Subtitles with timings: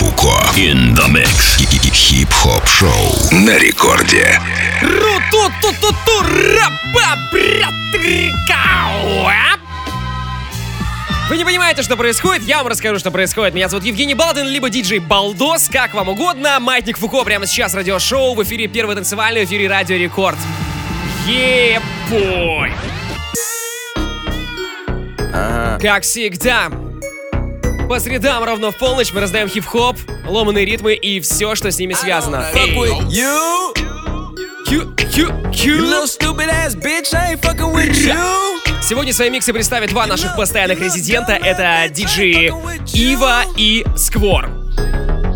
[0.00, 0.32] Фуко.
[0.56, 1.58] In the mix.
[1.92, 4.40] Хип-хоп шоу на рекорде.
[11.28, 12.44] Вы не понимаете, что происходит?
[12.44, 13.52] Я вам расскажу, что происходит.
[13.52, 16.58] Меня зовут Евгений Балдин, либо диджей Балдос, как вам угодно.
[16.60, 20.38] Маятник Фуко прямо сейчас радиошоу в эфире первый танцевальный, в эфире Радио Рекорд.
[21.26, 22.72] Yeah boy!
[25.78, 26.70] Как всегда,
[27.90, 29.12] по средам ровно в полночь.
[29.12, 32.46] Мы раздаем хип-хоп, ломаные ритмы и все, что с ними связано.
[38.80, 41.32] Сегодня свои миксы представят два наших постоянных резидента.
[41.32, 42.52] Это диджеи
[42.94, 44.48] Ива и Сквор.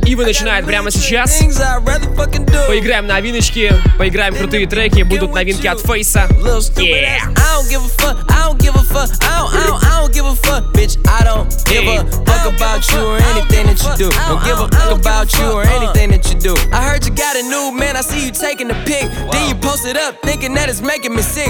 [0.05, 1.39] Ива начинает прямо сейчас.
[1.39, 2.67] Things I'd rather fucking do.
[2.67, 6.27] Поиграем новиночки, поиграем крутые треки, будут новинки от Фейса.
[6.41, 7.17] Little stupid Yeah.
[7.17, 7.27] ass.
[7.37, 8.17] I don't give a fuck.
[8.31, 9.09] I don't give a fuck.
[9.21, 10.97] I don't, I don't, I don't give a fuck, bitch.
[11.07, 14.09] I don't give a fuck about you or anything that you do.
[14.27, 16.55] Don't give a fuck about you or anything that you do.
[16.73, 17.95] I heard you got a new man.
[17.95, 19.05] I see you taking the pic.
[19.31, 21.49] Then you post it up, thinking that it's making me sick.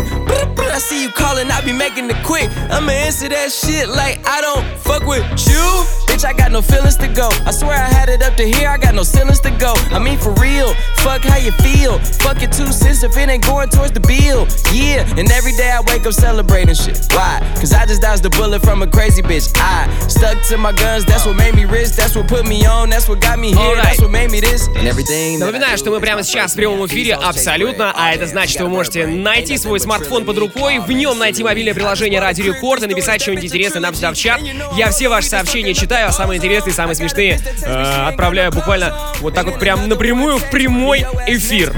[0.59, 2.49] I see you calling, I be making it quick.
[2.69, 5.63] I'ma answer that shit like I don't fuck with you.
[6.07, 7.29] Bitch, I got no feelings to go.
[7.45, 9.74] I swear I had it up to here, I got no ceilings to go.
[9.90, 11.98] I mean, for real, fuck how you feel.
[12.24, 14.46] Fuck it two cents if it ain't going towards the bill.
[14.72, 16.98] Yeah, and every day I wake up celebrating shit.
[17.10, 17.40] Why?
[17.56, 19.50] Cause I just dodged a bullet from a crazy bitch.
[19.56, 22.90] I stuck to my guns, that's what made me rich, that's what put me on,
[22.90, 24.68] that's what got me here, that's what made me this.
[24.76, 25.38] And everything.
[25.38, 29.06] Напоминаю, что мы прямо сейчас в прямом эфире абсолютно, а это значит, что вы можете
[29.06, 33.44] найти свой смартфон под рукой, в нем найти мобильное приложение Радио Рекорд и написать что-нибудь
[33.44, 34.40] интересное нам сюда в чат.
[34.76, 39.46] Я все ваши сообщения читаю, а самые интересные, самые смешные э, отправляю буквально вот так
[39.46, 41.74] вот прям напрямую в прямой эфир.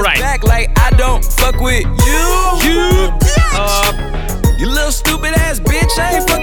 [0.00, 0.20] Alright.
[5.17, 5.17] back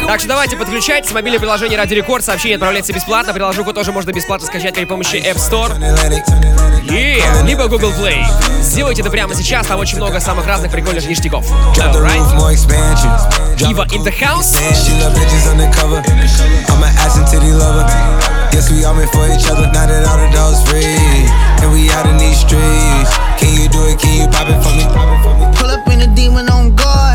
[0.07, 4.47] Так что давайте подключайтесь, мобильное приложение Радио Рекорд, сообщение отправляется бесплатно, приложуху тоже можно бесплатно
[4.47, 5.71] скачать при помощи App Store.
[6.87, 8.23] Yeah, либо Google Play.
[8.61, 11.45] Сделайте это прямо сейчас, там очень много самых разных прикольных ништяков.
[11.77, 12.21] Alright.
[13.69, 14.55] Ива in the house.
[18.55, 19.67] Yes, we all meant for each other.
[19.73, 20.85] Now that all the dogs free,
[21.61, 23.11] and we out in these streets.
[23.37, 23.99] Can you do it?
[23.99, 24.85] Can you pop it for me?
[25.59, 27.14] Pull up in a demon on guard.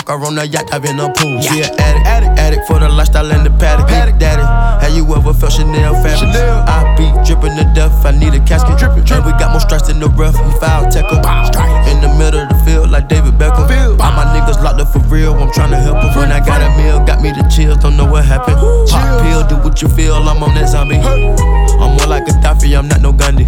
[0.00, 1.44] Fuck her on the yacht, dive been the pool.
[1.44, 3.84] She an addict, addict, addict for the lifestyle and the paddock.
[3.88, 4.40] Paddock, daddy.
[4.80, 6.32] Have you ever felt Chanel fabric?
[6.32, 8.80] I be dripping to death, I need a casket.
[8.80, 11.84] Drippin', And we got more strikes in the rough, we foul 'em.
[11.84, 13.68] In the middle of the field, like David Beckham.
[14.00, 16.16] All my niggas locked up for real, I'm tryna help 'em.
[16.16, 18.56] When I got a meal, got me the chills, don't know what happened.
[18.88, 20.96] Pop pill, do what you feel, I'm on that zombie.
[20.96, 23.44] I'm more like Gaddafi, I'm not no Gandhi.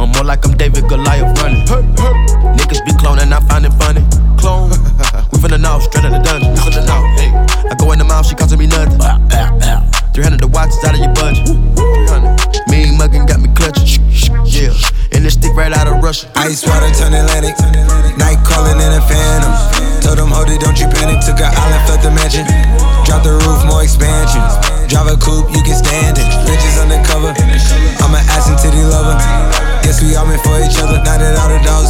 [0.00, 1.62] I'm more like I'm David Goliath running.
[2.58, 4.04] Niggas be cloning, I find it funny.
[4.36, 4.70] Clone.
[5.32, 6.56] we finna know, straight out the dungeon.
[6.56, 7.04] Finna know.
[7.20, 7.30] Hey.
[7.68, 8.96] I go in the mouth, she costing me nothing.
[10.10, 11.46] 300 the watch is out of your budget.
[11.46, 12.66] 300.
[12.72, 14.02] Mean muggin' got me clutching.
[14.48, 14.74] Yeah.
[15.12, 16.26] And this stick right out of Russia.
[16.34, 17.54] Ice water turn Atlantic.
[18.18, 19.52] Night calling in a phantom.
[20.02, 21.20] Told them, hold it, don't you panic.
[21.22, 22.48] Took an island, felt the mansion.
[23.04, 24.56] Drop the roof, more expansions.
[24.90, 26.26] Drive a coupe, you can stand it.
[26.48, 27.30] Bitches undercover.
[28.02, 29.14] I'm an ass and titty lover.
[29.86, 30.98] Yes, we all meant for each other.
[31.06, 31.89] Now that all the dogs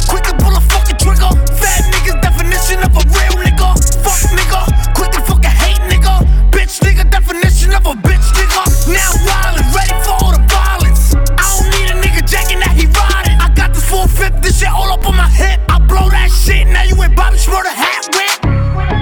[17.51, 18.31] brought a hat whip.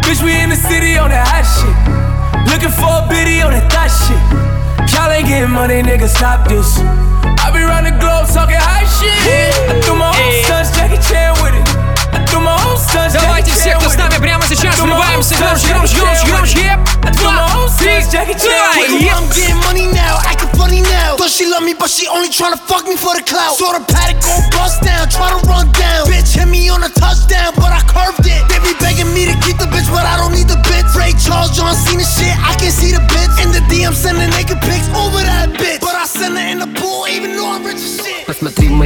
[0.01, 1.69] Bitch, we in the city on that hot shit.
[2.49, 4.17] Looking for a biddy on that thot shit.
[4.89, 6.81] Y'all ain't getting money, nigga, stop this.
[7.45, 9.13] I be round the globe talking hot shit.
[9.69, 11.69] I do my own stunts, Jackie Chan with it.
[13.13, 16.79] Давайте все, кто с нами прямо сейчас, врываемся громче, громче, громче, громче.
[17.13, 18.01] Два, три,
[21.39, 23.55] she love me, but she only tryna fuck me for the clout.
[23.55, 26.03] Saw the paddock go bust down, try run down.
[26.11, 26.58] Bitch, hit me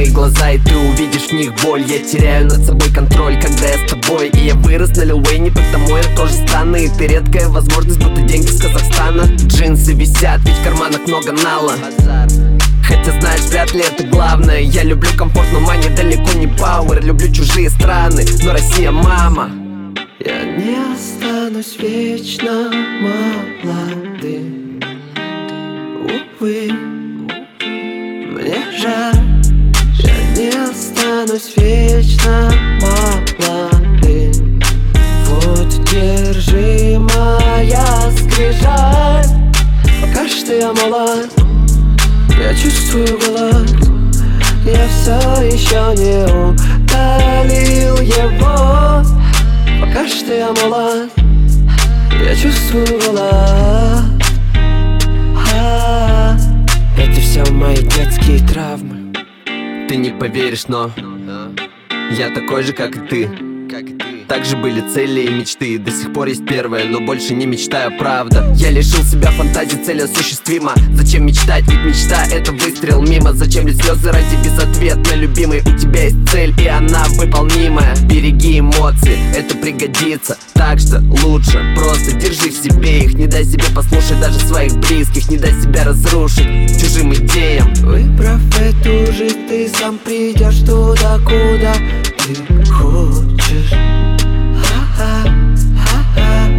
[0.04, 1.82] мои глаза, и ты увидишь в них боль.
[1.82, 4.28] Я теряю над собой контроль, когда я с тобой.
[4.28, 8.46] И я вырос на Лил Уэйне, потому я тоже странный ты редкая возможность, будто деньги
[8.46, 9.22] с Казахстана.
[9.46, 11.72] Джинсы висят, ведь в карманах много нала.
[12.82, 14.60] Хотя знаешь, вряд ли это главное.
[14.60, 19.50] Я люблю комфорт, но мани далеко не пауэр Люблю чужие страны, но Россия мама.
[20.20, 22.70] Я не останусь вечно
[23.62, 24.80] молодым.
[26.40, 26.70] Увы,
[27.60, 29.23] мне жаль
[30.94, 34.60] останусь вечно молодым
[35.26, 39.26] Вот держи моя скрижаль.
[40.00, 41.32] Пока что я молод
[42.40, 43.70] Я чувствую голод.
[44.64, 49.04] Я все еще не удалил его.
[49.80, 51.10] Пока что я молод
[52.24, 54.22] Я чувствую голод.
[55.52, 56.36] А,
[56.96, 59.03] Это все мои детские травмы
[59.88, 60.90] Ты не поверишь, но
[62.10, 63.30] Я такой же, как и ты
[64.24, 65.78] также были цели и мечты.
[65.78, 70.02] До сих пор есть первое, но больше не мечтаю, правда Я лишил себя фантазии, цель
[70.02, 70.72] осуществима.
[70.92, 73.32] Зачем мечтать, ведь мечта это выстрел мимо.
[73.32, 75.60] Зачем лить слезы ради безответной любимой?
[75.60, 77.96] У тебя есть цель и она выполнимая.
[78.04, 80.36] Береги эмоции, это пригодится.
[80.54, 83.14] Так что лучше просто держи в себе их.
[83.14, 85.30] Не дай себе послушать даже своих близких.
[85.30, 87.72] Не дай себя разрушить чужим идеям.
[87.74, 91.74] Выбрав эту жизнь, ты сам придешь туда, куда
[92.26, 93.74] ты хочешь
[94.96, 95.26] О,
[95.72, 96.54] май,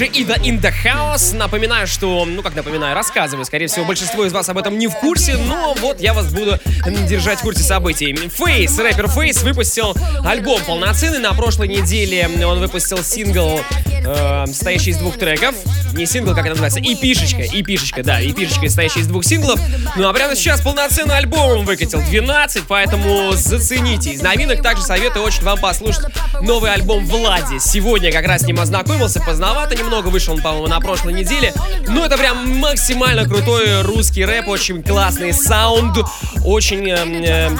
[0.00, 1.36] диджей Ида in the house.
[1.36, 4.94] Напоминаю, что, ну как напоминаю, рассказываю, скорее всего, большинство из вас об этом не в
[4.94, 6.58] курсе, но вот я вас буду
[7.06, 8.14] держать в курсе событий.
[8.14, 9.94] Фейс, рэпер Фейс выпустил
[10.24, 11.18] альбом полноценный.
[11.18, 13.60] На прошлой неделе он выпустил сингл,
[13.90, 15.54] э, состоящий из двух треков.
[15.92, 19.60] Не сингл, как это называется, эпишечка, эпишечка, да, эпишечка, состоящая из двух синглов.
[19.96, 24.12] Ну а прямо сейчас полноценный альбом он выкатил, 12, поэтому зацените.
[24.12, 26.06] Из новинок также советую очень вам послушать
[26.40, 27.58] новый альбом Влади.
[27.58, 31.52] Сегодня как раз с ним ознакомился, поздновато немного, вышел он, по-моему, на прошлой неделе.
[31.88, 35.98] Но это прям максимально крутой русский рэп, очень классный саунд,
[36.44, 36.88] очень...
[36.88, 37.50] Э, э,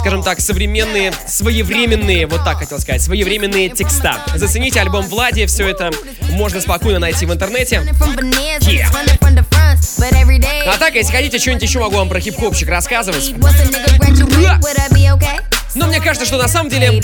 [0.00, 4.22] скажем так, современные, своевременные, вот так хотел сказать, своевременные текста.
[4.36, 5.90] Зацените альбом Влади, все это
[6.30, 7.82] можно спокойно найти в интернете.
[8.60, 8.86] Yeah.
[10.68, 13.34] А так, если хотите, что-нибудь еще могу вам про хип-хопчик рассказывать.
[15.76, 17.00] Но мне кажется, что на самом деле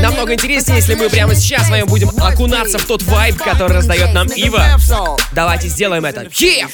[0.00, 4.12] намного интереснее, если мы прямо сейчас с вами будем окунаться в тот вайб, который раздает
[4.14, 4.64] нам Ива.
[5.32, 6.22] Давайте сделаем это.
[6.22, 6.70] Yeah!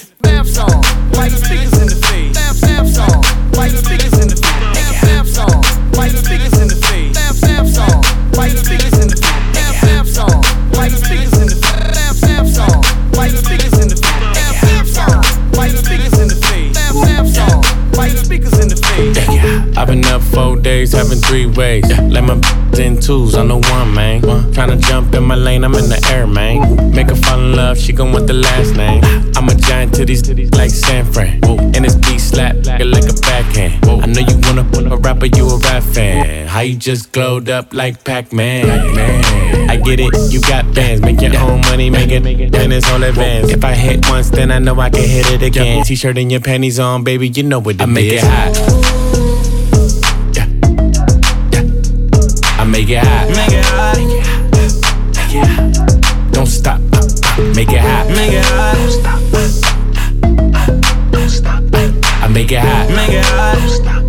[19.79, 21.85] I've been up four days, having three ways.
[22.01, 22.35] Let my
[22.81, 24.23] in twos, I know one, man.
[24.23, 26.91] Tryna jump in my lane, I'm in the air, man.
[26.91, 29.05] Make her fall in love, she gon' want the last name.
[29.37, 31.45] I'm a giant to these titties like San Fran.
[31.45, 33.85] And this beat slap like a backhand.
[33.87, 36.49] I know you wanna put a rapper, you a rap fan.
[36.49, 38.69] How you just glowed up like Pac-Man?
[39.71, 43.03] I get it, you got bands, make your own money, make it, then it's all
[43.05, 43.51] advance.
[43.51, 45.85] If I hit once, then I know I can hit it again.
[45.85, 48.78] T-shirt and your panties on, baby, you know what it I make it hot.
[52.79, 53.29] Make it hot.
[53.29, 53.97] Make it hot.
[53.97, 56.33] Make it hot.
[56.33, 56.81] Don't stop.
[57.57, 58.07] Make it hot.
[58.07, 58.77] Make it hot.
[58.77, 59.21] Don't stop.
[61.11, 61.65] Don't stop.
[62.23, 62.89] I make it hot.
[62.91, 63.59] Make it hot.
[63.59, 64.05] Don't stop.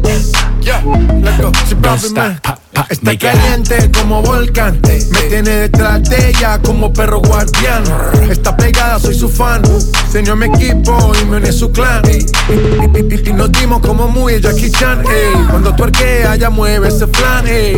[0.62, 0.84] Yeah,
[1.24, 1.52] let's go.
[1.66, 2.44] She Don't stop.
[2.44, 2.59] Pop, pop.
[2.91, 3.41] Está Make it hot.
[3.41, 4.81] caliente como volcán.
[4.83, 7.85] Me tiene detrás de ella como perro guardián.
[8.31, 9.63] Está pegada, soy su fan.
[10.11, 12.03] Se unió a mi equipo y me uní a su clan.
[12.07, 15.01] Y, y- y- y- y nos dimos como muy el Jackie Chan.
[15.07, 15.47] ey.
[15.51, 17.47] Cuando tuerquea, ya mueve ese flan.
[17.47, 17.77] ey.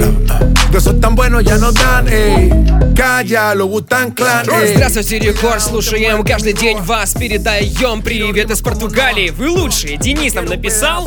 [0.71, 2.09] De esos tan buenos ya nos dan.
[2.09, 2.51] ey.
[2.95, 4.47] Calla, lo Wu-Tang Clan.
[4.51, 4.75] ey.
[4.75, 9.31] Здравствуйте, Рекорд, слушаем каждый день вас, передаем привет из Португалии.
[9.31, 9.99] Вы лучшие.
[9.99, 11.07] Денис нам написал,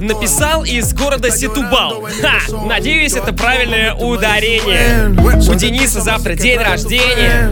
[0.00, 2.02] написал из города Сетубал.
[2.20, 5.09] Ха, надеюсь, это правильное ударение.
[5.49, 7.51] У Дениса завтра день рождения.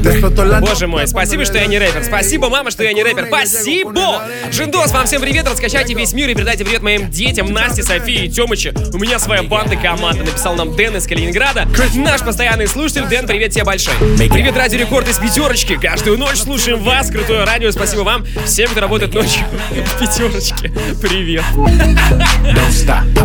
[0.61, 2.03] Боже мой, спасибо, что я не рэпер.
[2.03, 3.27] Спасибо, мама, что я не рэпер.
[3.27, 4.21] Спасибо!
[4.51, 8.29] Жендос, вам всем привет, раскачайте весь мир и передайте привет моим детям Насте, Софии и
[8.29, 8.71] Тёмычу.
[8.93, 11.67] У меня своя банда команда, написал нам Дэн из Калининграда.
[11.95, 13.05] Наш постоянный слушатель.
[13.05, 13.93] Дэн, привет тебе большой.
[14.17, 15.77] Привет, Радио Рекорд из пятерочки.
[15.77, 17.71] Каждую ночь слушаем вас, крутое радио.
[17.71, 20.71] Спасибо вам, всем, кто работает ночью в пятерочке.
[21.01, 21.43] Привет.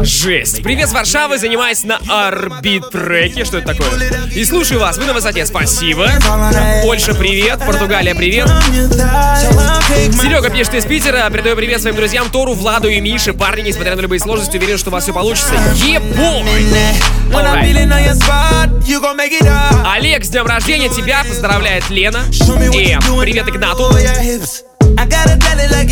[0.07, 0.63] Жесть.
[0.63, 1.99] Привет с Варшавы, занимаюсь на
[2.47, 3.45] арбитреке.
[3.45, 3.91] Что это такое?
[4.35, 5.45] И слушаю вас, вы на высоте.
[5.47, 6.09] Спасибо.
[6.83, 7.61] Польша, привет.
[7.61, 8.49] Португалия, привет.
[10.13, 11.29] Серега пишет из Питера.
[11.31, 13.33] Передаю привет своим друзьям Тору, Владу и Мише.
[13.33, 15.55] Парни, несмотря на любые сложности, уверен, что у вас все получится.
[15.75, 16.65] Ебой!
[19.85, 22.25] Олег, с днем рождения тебя поздравляет Лена.
[22.73, 23.91] И привет Игнату.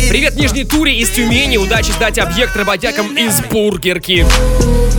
[0.09, 1.57] Привет Нижней Туре из Тюмени.
[1.57, 4.25] Удачи сдать объект работягам из Бургерки.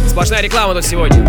[0.08, 1.24] Сплошная реклама тут сегодня.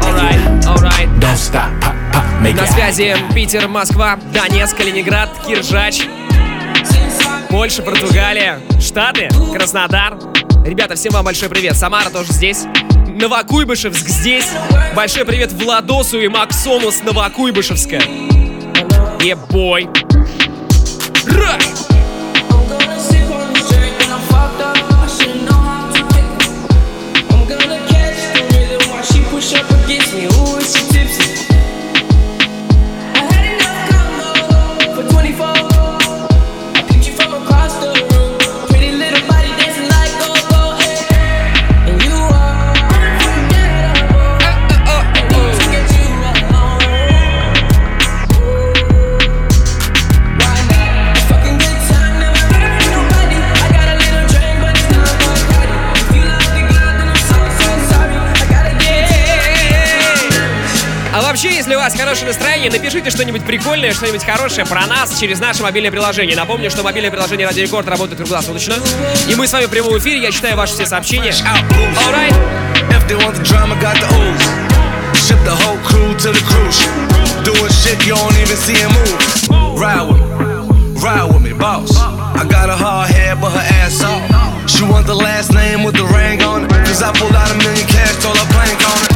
[0.00, 1.08] Alright, alright.
[1.18, 6.02] Don't stop, pop, pop, make На связи Питер, Москва, Донецк, Калининград, Киржач,
[7.48, 10.18] Польша, Португалия, Штаты, Краснодар.
[10.64, 11.76] Ребята, всем вам большой привет.
[11.76, 12.66] Самара тоже здесь.
[13.16, 14.50] Новокуйбышевск здесь.
[14.94, 17.96] Большой привет Владосу и Максону с Новокуйбышевска.
[19.22, 19.88] Ебой.
[21.26, 21.58] Ра!
[21.58, 21.96] А
[62.16, 66.34] хорошее настроение, напишите что-нибудь прикольное, что-нибудь хорошее про нас через наше мобильное приложение.
[66.34, 68.76] Напомню, что мобильное приложение Радио Рекорд работает круглосуточно.
[69.28, 71.32] И мы с вами в прямом эфире, я читаю ваши все сообщения.
[71.32, 72.32] Alright.
[72.90, 74.46] If they want the drama, got the ooze.
[75.14, 76.80] Ship the whole crew to the cruise.
[77.44, 79.78] Doing shit you don't even see him move.
[79.78, 81.98] Ride with me, ride with me, boss.
[81.98, 84.70] I got a hard head, but her ass off.
[84.70, 86.70] She want the last name with the ring on it.
[86.70, 89.15] Cause I pulled out a million cash, told her plank on it.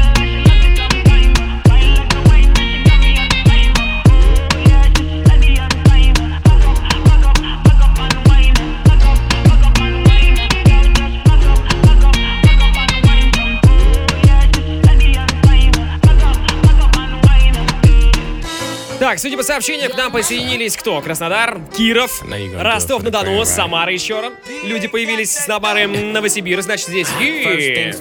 [19.01, 21.01] Так, судя по сообщениям, к нам присоединились кто?
[21.01, 22.21] Краснодар, Киров,
[22.55, 24.31] Ростов-на-Дону, Самара еще раз.
[24.63, 27.91] Люди появились с Набаром Новосибирск, значит здесь и...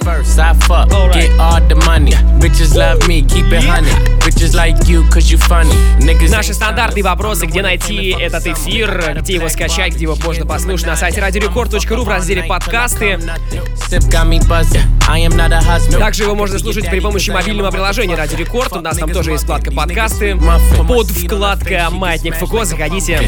[6.28, 10.97] Наши стандартные вопросы, где найти этот эфир, где его скачать, где его можно послушать на
[10.97, 13.19] сайте радиорекорд.ру в разделе подкасты.
[15.99, 18.73] Также его можно слушать при помощи мобильного приложения Радио Рекорд.
[18.75, 20.37] У нас там тоже есть вкладка подкасты.
[20.90, 22.64] Под вкладка Маятник Фуко.
[22.64, 23.23] Заходите.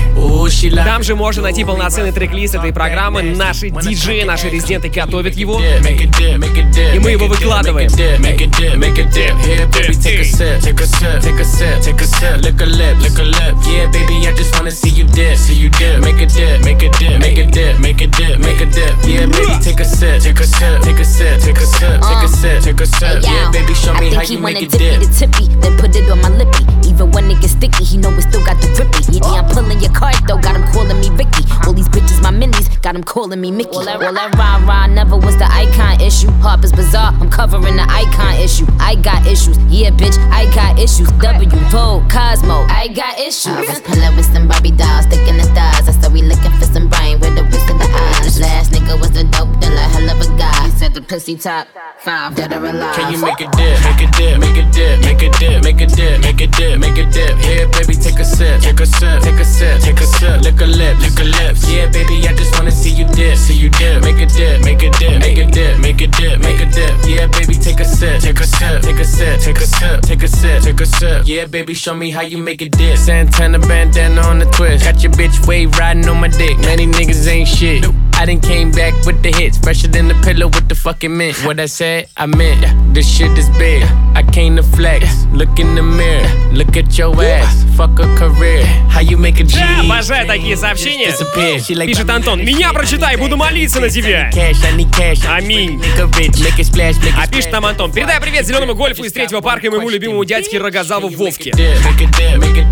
[0.84, 3.22] Там же можно найти полноценный трек-лист этой программы.
[3.22, 5.60] Наши диджеи, наши резиденты готовят его.
[5.60, 7.88] И мы его выкладываем.
[10.02, 11.82] Take a sip, take a sip.
[13.62, 15.04] Yeah, baby, just wanna see you.
[16.02, 16.62] Make it dip,
[23.74, 26.20] show me I how think he wanna dip me the tippy, then put it on
[26.20, 26.64] my lippy.
[26.88, 29.04] Even when gets sticky, he know we still got the grippy.
[29.12, 31.44] Yeah, yeah, I'm pulling your card though, got him calling me Ricky.
[31.66, 33.76] All these bitches my minis, got him calling me Mickey.
[33.76, 36.30] All that, all that rah rah never was the icon issue.
[36.40, 38.66] Harper's bizarre, I'm covering the icon issue.
[38.80, 41.10] I got issues, yeah, bitch, I got issues.
[41.20, 43.52] W, Vogue, Cosmo, I got issues.
[43.52, 45.88] I was pulling with some Barbie dolls, sticking the stars.
[45.88, 48.40] I said we looking for some brain with the whisk of the eyes.
[48.40, 50.64] Last nigga was the dope dealer, hell of a guy.
[50.64, 51.68] He said the pussy top
[51.98, 52.96] five, dead or alive.
[52.96, 55.80] Can you make a dip, make a dip, make a dip, make a dip, make
[55.80, 57.41] a dip, make it dip, make it dip.
[57.42, 60.42] Here, baby, take a sip, take a sip, take a sip, take a sip.
[60.42, 61.68] Lick a lip, lick a lips.
[61.70, 64.02] Yeah, baby, I just wanna see you dip, see you dip.
[64.02, 66.94] Make it dip, make it dip, make it dip, make it dip, make it dip.
[67.06, 70.22] Yeah, baby, take a sip, take a sip, take a sip, take a sip, take
[70.22, 71.22] a sip, take a sip.
[71.26, 72.96] Yeah, baby, show me how you make it dip.
[72.98, 76.58] Santana bandana on the twist, got your bitch wave riding on my dick.
[76.58, 77.84] Many niggas ain't shit.
[78.14, 81.36] I done came back with the hits, fresher than the pillow with the fucking mint.
[81.44, 82.64] What I said, I meant.
[82.94, 83.82] This shit is big.
[84.14, 85.26] I came to flex.
[85.32, 87.64] Look in the mirror, look at your ass.
[87.76, 88.64] Fuck a career.
[88.90, 89.56] How you make a G?
[89.58, 91.10] Да, обожаю такие сообщения.
[91.86, 94.30] Пишет Антон, меня прочитай, буду молиться на тебя.
[95.28, 95.82] Аминь.
[97.16, 100.58] А пишет нам Антон, передай привет зеленому гольфу из третьего парка и моему любимому дядьке
[100.58, 101.52] Рогозаву Вовке.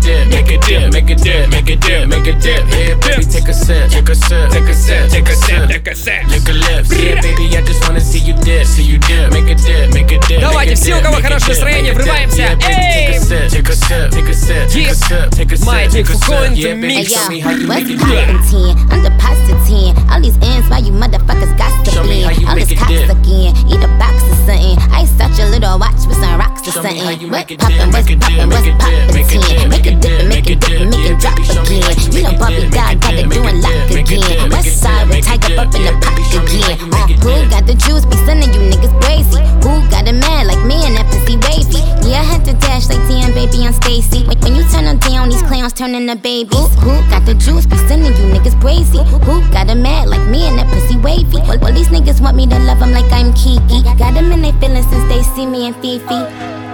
[0.00, 2.66] dip, make it dip, make it dip, make it dip, make it dip, make it
[2.66, 2.66] dip.
[2.72, 5.86] Yeah, baby, take a sip, take a sip, take a sip, take a sip, Take
[5.88, 6.26] a sip.
[6.28, 6.90] lick a lips.
[6.92, 10.10] Yeah, baby, I just wanna see you dip, see you dip, make it dip, make
[10.12, 10.40] it dip.
[10.40, 12.06] Давайте, make it все, у dip, кого make it хорошее dip, настроение, make it dip.
[12.06, 12.42] врываемся.
[12.42, 13.06] Yeah, baby, Эй!
[13.06, 14.98] take a sip, take a sip, take a sip, take a Yes.
[15.08, 16.46] sip, take a sip, Маятник take a Фуко sip.
[16.46, 17.12] in Yeah, the baby, mix.
[17.12, 18.50] show me how you What's make it poppin' dip.
[18.50, 18.92] 10?
[18.92, 22.54] I'm depositing all these ends while you motherfuckers got to Show me how you All
[22.54, 23.10] make this it cops dip.
[23.10, 24.78] again, eat a box or something.
[24.92, 27.20] I such a little watch with some rocks or Show me how something.
[27.20, 28.78] you What make it poppin', dip, what's make it dip, poppin', what's make it dip,
[28.78, 29.40] poppin' make it 10?
[29.40, 31.99] dip, Make it dip, and make it dip, make it drop me again.
[31.99, 34.23] you You know make it Bobby God got it doing lock dip, make it again.
[34.23, 36.59] dip, make West it side dip, with Tiger up in the pocket baby, show me
[36.63, 37.19] how again.
[37.19, 38.05] Uh, who got the juice?
[38.07, 39.41] Be sending you niggas crazy.
[39.67, 41.81] Who got a man like me and that pussy wavy?
[42.07, 44.23] Yeah, I had to dash like damn baby on Stacy.
[44.25, 46.55] When, when you turn them down, these clowns turn into babies.
[46.55, 47.65] Who, who got the juice?
[47.65, 49.03] Be sending you niggas crazy.
[49.27, 51.39] Who got a man like me and that pussy wavy?
[51.47, 53.83] Well, well, these niggas want me to love them like I'm Kiki.
[53.83, 56.70] Got them in their feelings since they see me and Fifi.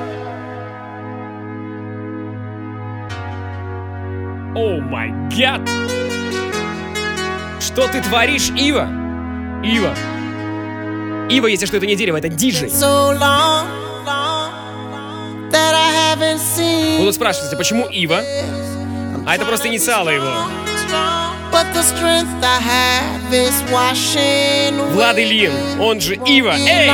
[4.58, 5.62] О май гад!
[7.62, 8.90] Что ты творишь, Ива?
[9.64, 9.94] Ива.
[11.30, 12.70] Ива, если что, это не дерево, это диджей.
[12.70, 13.68] So long,
[14.04, 14.48] long
[16.40, 16.98] seen.
[16.98, 18.24] Будут спрашивать, а почему Ива?
[19.28, 20.32] А это просто инициалы его.
[24.94, 26.56] Влад Ильин, он же Ива.
[26.58, 26.90] Эй!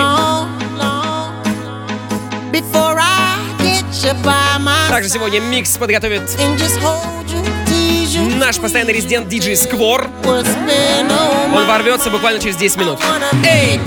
[4.89, 6.23] Также сегодня микс подготовит
[8.43, 10.09] наш постоянный резидент диджей Сквор.
[10.25, 12.99] Он ворвется буквально через 10 минут.
[13.45, 13.79] Эй!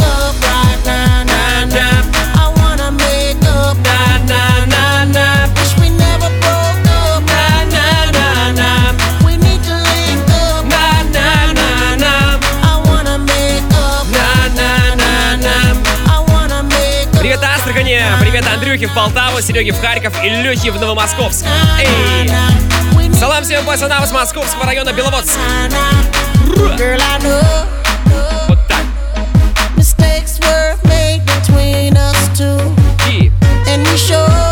[18.86, 21.44] Андрюхе в Полтаву, Сереге в Харьков и Лехе в Новомосковск.
[21.78, 22.30] Эй!
[23.14, 25.38] Салам всем пацанам из Московского района Беловодск.
[28.48, 28.84] Вот так.
[33.08, 33.30] И
[33.68, 34.46] And we sure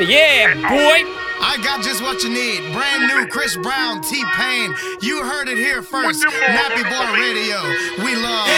[0.00, 1.04] Yeah, boy!
[1.42, 2.72] I got just what you need.
[2.72, 4.74] Brand new Chris Brown, T Pain.
[5.02, 6.24] You heard it here first.
[6.24, 7.60] Nappy Boy Radio.
[8.02, 8.48] We love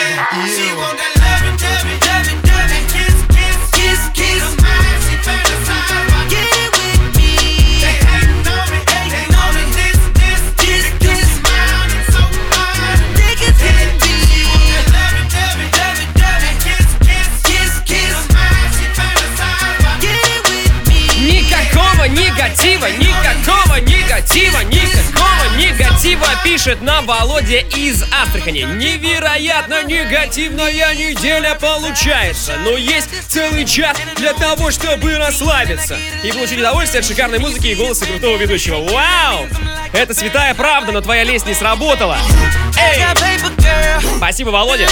[0.46, 1.31] you.
[26.62, 28.60] Пишет нам Володя из Астрахани.
[28.60, 37.00] Невероятно негативная неделя получается, но есть целый час для того, чтобы расслабиться и получить удовольствие
[37.00, 38.76] от шикарной музыки и голоса крутого ведущего.
[38.76, 39.48] Вау!
[39.92, 42.16] Это святая правда, но твоя лесть не сработала.
[42.78, 43.02] Эй!
[44.18, 44.88] Спасибо, Володя.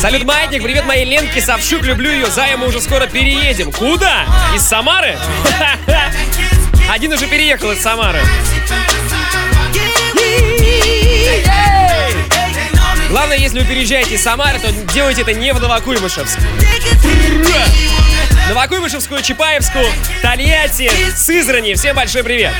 [0.00, 3.70] Салют, Маятник, привет моей Ленке Савчук, люблю ее, Зая, мы уже скоро переедем.
[3.70, 4.24] Куда?
[4.54, 5.18] Из Самары?
[6.90, 8.18] Один уже переехал из Самары.
[13.10, 16.38] Главное, если вы переезжаете из Самары, то делайте это не в Новокуйбышевск.
[18.48, 19.86] Новокуйбышевскую, Чапаевскую,
[20.22, 21.74] Тольятти, Сызрани.
[21.74, 22.54] Всем большой привет.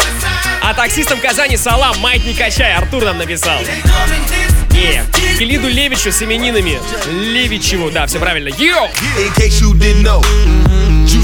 [0.63, 3.61] А таксистам Казани салам, майк не качай, Артур нам написал.
[4.81, 5.05] Не,
[5.37, 6.79] Филиду Левичу с именинами.
[7.07, 8.49] Левичеву, да, все правильно.
[8.49, 8.89] Йоу!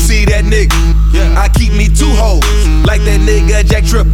[0.07, 0.71] See that nigga.
[1.11, 1.35] Yeah.
[1.35, 2.47] I keep me two hoes,
[2.87, 4.07] like that nigga Jack Tripp.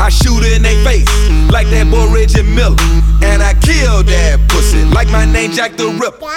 [0.00, 1.04] I shoot in they face,
[1.52, 2.80] like that boy Reggie Miller.
[3.20, 6.32] And I kill that pussy, like my name Jack the Ripper.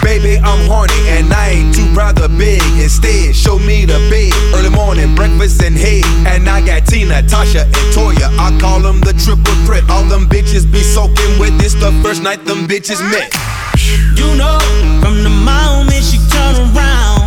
[0.00, 2.64] Baby, I'm horny, and I ain't too proud to beg.
[2.80, 4.32] Instead, show me the bed.
[4.56, 6.04] Early morning, breakfast and head.
[6.24, 8.32] And I got Tina, Tasha, and Toya.
[8.40, 9.84] I call them the triple threat.
[9.90, 13.28] All them bitches be soaking with this the first night them bitches met.
[14.16, 14.56] You know,
[15.04, 17.23] from the moment she turn around,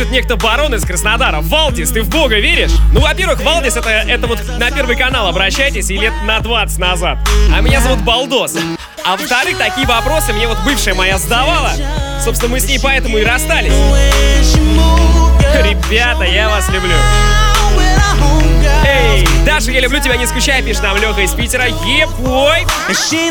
[0.00, 1.40] Пишет некто Барон из Краснодара.
[1.42, 2.70] Валдис, ты в бога веришь?
[2.92, 7.18] Ну, во-первых, Валдис это, это вот на первый канал обращайтесь и лет на 20 назад.
[7.54, 8.56] А меня зовут Балдос.
[9.04, 11.72] А во-вторых, такие вопросы мне вот бывшая моя задавала.
[12.24, 13.74] Собственно, мы с ней поэтому и расстались.
[15.54, 16.94] Ребята, я вас люблю.
[18.86, 21.66] Эй, Даша, я люблю тебя, не скучай, пишет нам Леха из Питера.
[21.66, 22.66] Ебой!
[22.88, 23.30] And she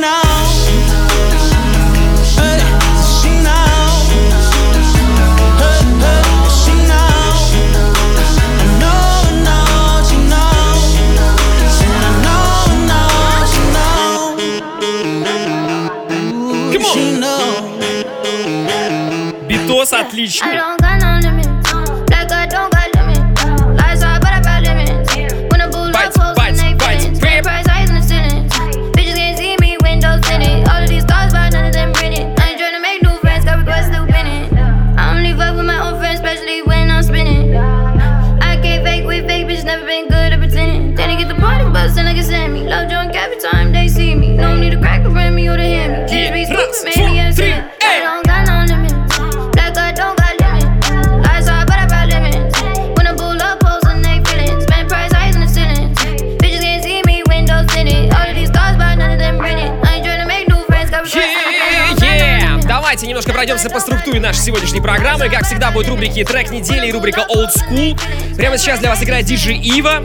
[63.20, 65.28] немножко пройдемся по структуре нашей сегодняшней программы.
[65.28, 68.00] Как всегда, будут рубрики «Трек недели» и рубрика «Old School».
[68.38, 70.02] Прямо сейчас для вас играет диджей Ива.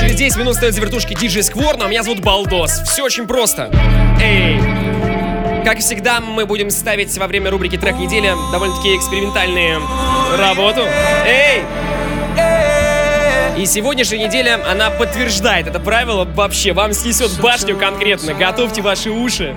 [0.00, 2.80] Через 10 минут стоит за вертушки диджей Сквор, а меня зовут Балдос.
[2.86, 3.70] Все очень просто.
[4.20, 4.58] Эй!
[5.64, 9.78] Как всегда, мы будем ставить во время рубрики «Трек недели» довольно-таки экспериментальные
[10.36, 10.80] работу.
[11.24, 11.62] Эй!
[13.62, 16.72] И сегодняшняя неделя, она подтверждает это правило вообще.
[16.72, 18.34] Вам снесет башню конкретно.
[18.34, 19.54] Готовьте ваши уши.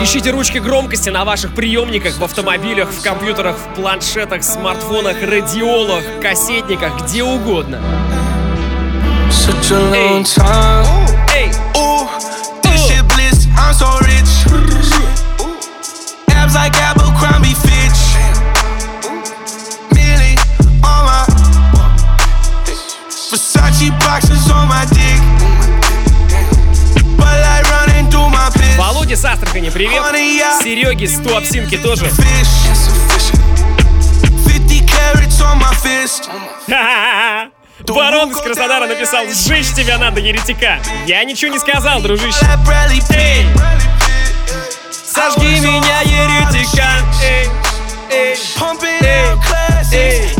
[0.00, 7.02] Ищите ручки громкости на ваших приемниках, в автомобилях, в компьютерах, в планшетах, смартфонах, радиолах, кассетниках,
[7.02, 7.80] где угодно.
[9.92, 10.24] Эй.
[11.34, 11.50] Эй!
[13.56, 14.46] I'm so rich.
[16.30, 17.67] Abs like Abercrombie
[24.08, 25.20] boxes on my dick.
[28.78, 30.02] Володя с Астрахани, привет.
[30.62, 32.06] Сереги с Туапсинки тоже.
[32.06, 32.70] Fish.
[34.46, 36.24] 50 carats on my fist.
[36.68, 37.50] Ха-ха-ха.
[37.86, 40.78] Барон из Краснодара написал «Сжечь тебя надо, еретика».
[41.06, 42.46] Я ничего не сказал, дружище.
[43.10, 43.46] Эй!
[44.90, 46.88] Сожги меня, еретика
[47.22, 47.48] Эй,
[48.10, 50.37] эй, Pumping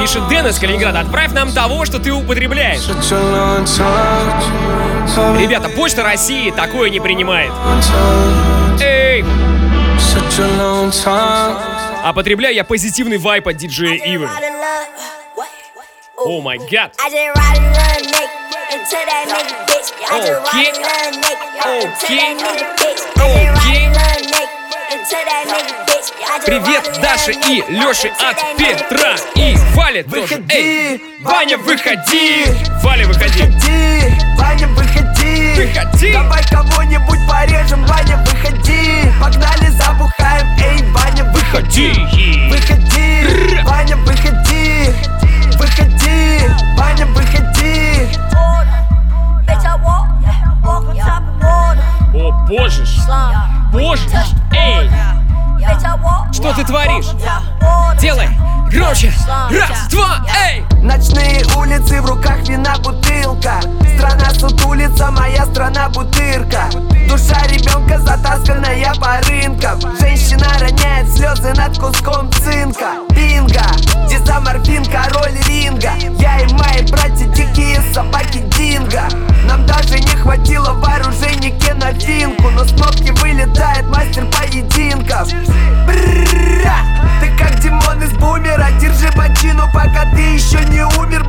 [0.00, 2.80] Пишет Дэн из Калининграда, отправь нам того, что ты употребляешь.
[2.80, 5.38] such a long time.
[5.38, 7.52] Ребята, Почта России такое не принимает.
[8.80, 9.24] Эй!
[12.02, 14.28] А потребляю я позитивный вайп от диджея Ивы.
[16.16, 16.94] О май гад.
[22.78, 24.27] Just ride
[26.44, 30.44] Привет little и into от Петра и Вали тоже.
[30.50, 32.44] Эй, Ваня, выходи!
[32.82, 33.44] Валя, выходи!
[33.44, 35.54] Выходи, Ваня, выходи.
[35.56, 36.12] Выходи.
[36.12, 39.10] Давай кого-нибудь порежем, Ваня, выходи.
[39.18, 41.94] Погнали, забухаем, эй, Ваня, выходи.
[42.50, 44.90] Выходи, Ваня, выходи.
[45.56, 46.40] Выходи,
[46.76, 48.08] Ваня, выходи.
[52.14, 53.57] О боже ж!
[53.72, 54.14] Боже ж!
[54.52, 54.90] Эй!
[56.32, 57.06] Что ты творишь?
[58.00, 58.28] Делай!
[58.70, 59.12] Громче!
[59.26, 60.62] Раз, два, эй!
[60.82, 63.60] Ночные улицы, в руках вина бутылка.
[63.96, 66.68] Страна сутулица, моя страна бутырка.
[67.08, 69.80] Душа ребенка затасканная по рынкам.
[69.98, 72.96] Женщина роняет слезы над куском цинка.
[73.10, 73.64] Бинго,
[74.08, 75.92] дизаморфин, король ринга.
[76.18, 79.08] Я и мои братья дикие собаки динго.
[79.46, 81.38] Нам даже не хватило вооружения
[81.78, 85.28] на финку Но с кнопки вылетает мастер поединков.
[85.86, 86.76] Брррра,
[87.20, 91.26] ты как Димон из бумера Держи бочину, пока ты еще не умер.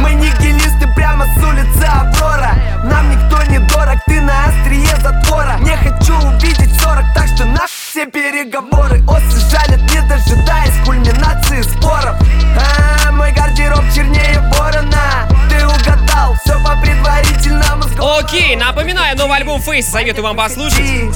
[0.00, 2.54] Мы нигилисты прямо с улицы Аврора.
[2.84, 5.56] Нам никто не дорог, ты на острие затвора.
[5.60, 9.02] Не хочу увидеть 40, так что на все переговоры.
[9.08, 12.16] Осы жалят, не дожидаясь кульминации споров.
[12.56, 15.28] А, Мой гардероб чернее ворона.
[15.48, 17.82] Ты угадал, все по предварительному
[18.18, 21.14] Окей, напоминаю, новый альбом Фейс советую вам послушать.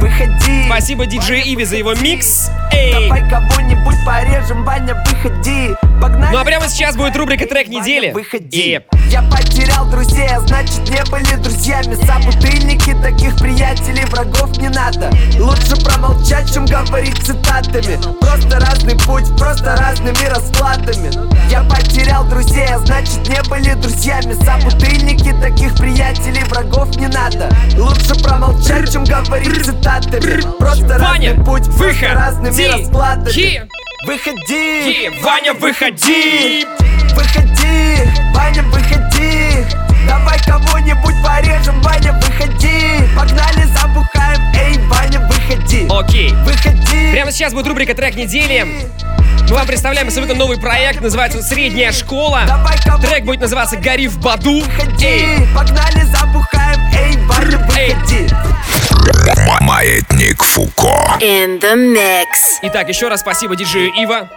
[0.00, 2.50] Выходи Спасибо диджею Иви за его микс.
[2.72, 2.92] Эй!
[2.92, 6.32] Давай кого-нибудь порежем, Ваня, выходи Погнали.
[6.32, 8.14] Ну а прямо сейчас будет рубрика трек недели.
[8.52, 8.80] И
[9.10, 11.94] Я потерял друзей, а значит не были друзьями.
[12.04, 15.10] Собутыльники, таких приятелей, врагов не надо.
[15.38, 17.96] Лучше промолчать, чем говорить цитатами.
[18.20, 21.10] Просто разный путь, просто разными раскладами
[21.50, 24.34] Я потерял друзей, а значит не были друзьями.
[24.44, 27.48] Собутыльники, таких приятелей, врагов не надо.
[27.76, 30.40] Лучше промолчать, чем говорить цитатами.
[30.58, 32.06] Просто Ваня, разный путь, просто выходи!
[32.06, 33.68] разными раскладами!
[34.06, 35.10] Выходи!
[35.20, 36.64] Ваня, выходи!
[37.12, 39.66] Выходи, Ваня, выходи
[40.06, 46.30] Давай кого-нибудь порежем, Ваня, выходи Погнали, забухаем, эй, Ваня, выходи Окей.
[46.44, 48.64] Выходи Прямо сейчас будет рубрика трек недели.
[49.48, 52.42] Мы вам представляем абсолютно новый проект, называется он «Средняя школа».
[53.00, 54.62] Трек будет называться «Гори в Баду».
[55.00, 55.48] Эй!
[55.54, 56.65] Погнали, забухаем,
[56.96, 57.16] эй,
[59.60, 61.18] Маятник Фуко.
[61.20, 62.58] In the mix.
[62.62, 64.28] Итак, еще раз спасибо диджею Ива.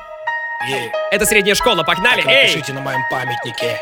[1.11, 2.47] Это «Средняя школа», погнали, эй!
[2.47, 3.79] Напишите на моем памятнике.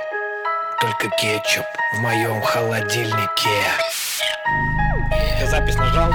[0.80, 3.64] Только кетчуп в моем холодильнике.
[5.40, 6.12] Я запись нажал.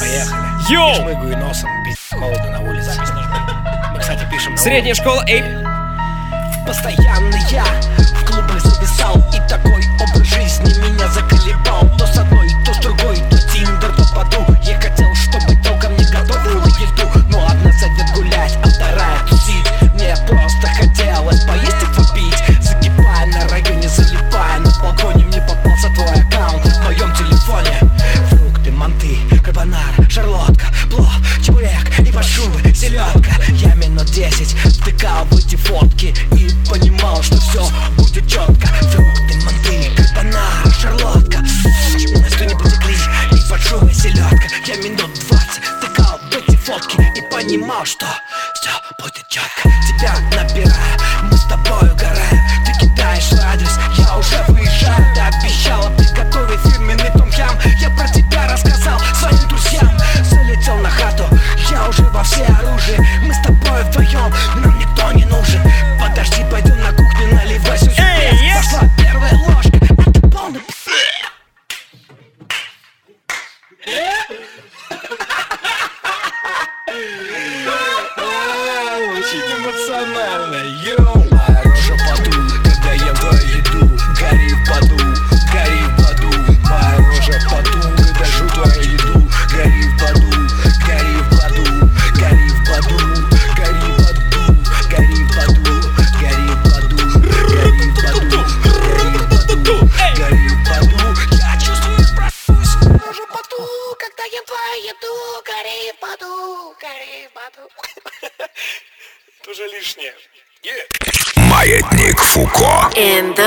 [0.00, 0.72] Поехали.
[0.72, 0.94] Йоу!
[0.94, 2.92] Шмыгаю носом, пиздец, холодно на улице.
[2.92, 3.34] Запись нажму
[3.92, 5.42] Мы, кстати, пишем на «Средняя школа», эй!
[6.66, 7.64] Постоянно я
[7.98, 9.83] в клубах зависал И такой
[35.04, 36.14] втыкал в эти фотки.
[36.34, 41.44] И понимал, что все будет четко Фрукты, манты, карбонара, шарлотка.
[42.28, 42.96] Что не потекли
[43.32, 48.06] и фальшивая селедка Я минут двадцать втыкал в эти фотки И понимал, что
[48.54, 50.74] все будет четко Тебя набираю,
[51.30, 52.40] мы с тобой угораем.
[52.66, 54.53] Ты кидаешь адрес, я уже выезжаю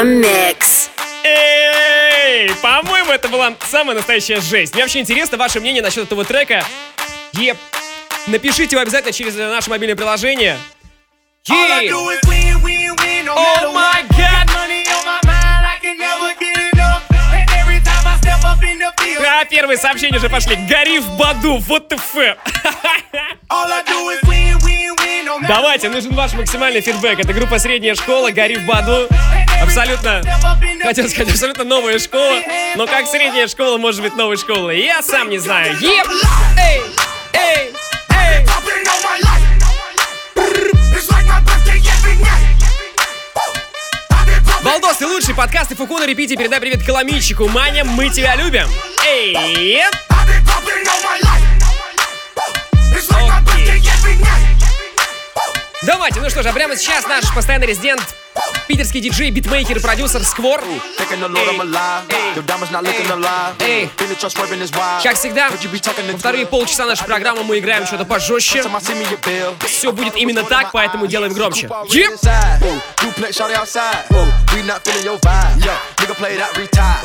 [0.07, 0.89] mix.
[1.23, 4.73] Эй, по-моему, это была самая настоящая жесть.
[4.73, 6.63] Мне вообще интересно ваше мнение насчет этого трека.
[7.33, 7.57] Еп.
[8.27, 10.57] Напишите его обязательно через наше мобильное приложение.
[11.49, 11.55] In
[18.79, 20.55] the field, А, первые сообщения уже пошли.
[20.55, 22.37] Гори в Баду, вот ты matter
[25.47, 27.19] Давайте, нужен ваш максимальный фидбэк.
[27.19, 29.07] Это группа «Средняя школа», «Гори в Баду».
[29.61, 30.21] Абсолютно,
[30.81, 32.41] хотел сказать, абсолютно новая школа.
[32.75, 34.81] Но как средняя школа может быть новой школой?
[34.81, 35.75] Я сам не знаю.
[35.79, 36.07] Еп!
[36.57, 36.81] Эй!
[37.33, 37.73] Эй!
[38.09, 38.45] Эй!
[44.63, 46.35] Балдос, ты лучший подкаст и Фуку на репите.
[46.35, 47.47] Передай привет Коломийчику.
[47.47, 48.67] Маня, мы тебя любим.
[49.05, 49.33] Эй!
[49.77, 49.95] еп!
[55.83, 58.01] Давайте, ну что ж, а прямо сейчас наш постоянный резидент,
[58.67, 60.63] питерский диджей, битмейкер и продюсер Сквор.
[65.03, 68.63] Как всегда, во вторые полчаса нашей программы мы играем что-то пожестче.
[69.67, 71.69] Все будет именно так, поэтому делаем громче.
[71.91, 72.13] Еп!
[72.23, 72.81] Еп!
[72.97, 74.03] Duplex shawty outside.
[74.09, 75.63] Whoa, we not feeling your vibe.
[75.63, 76.97] Yeah, nigga play that retire.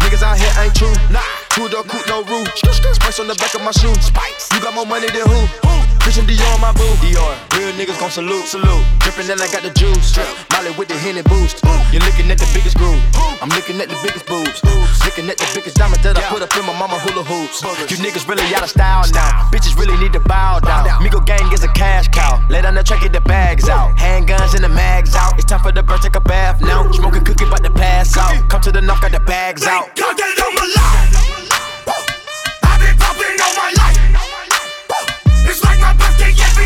[0.00, 0.94] Niggas out here ain't true.
[1.10, 2.48] Nah, two door coupe, no roof.
[2.56, 3.94] Spice on the back of my shoe.
[4.00, 4.48] Spice.
[4.54, 5.79] You got more money than who?
[6.10, 6.90] Christian Dior on my boo.
[6.98, 7.38] Dior.
[7.54, 8.42] Real niggas gon' salute.
[8.42, 8.82] Salute.
[8.98, 10.18] Drippin' and I got the juice.
[10.50, 11.62] Molly with the Henny boost.
[11.94, 12.98] You're looking at the biggest groove.
[13.38, 14.58] I'm looking at the biggest boobs.
[15.06, 17.62] Looking at the biggest diamond that I put up in my mama hula hoops.
[17.62, 19.46] You niggas really out of style now.
[19.54, 20.98] Bitches really need to bow down.
[20.98, 22.42] Migo gang is a cash cow.
[22.50, 23.94] Lay down the track, get the bags out.
[23.94, 25.38] Handguns and the mags out.
[25.38, 26.90] It's time for the bird, take a bath now.
[26.90, 28.50] Smoking cookie, about the pass out.
[28.50, 29.94] Come to the knock, got the bags out.
[29.94, 31.38] God that I'm alive.
[31.38, 31.39] I've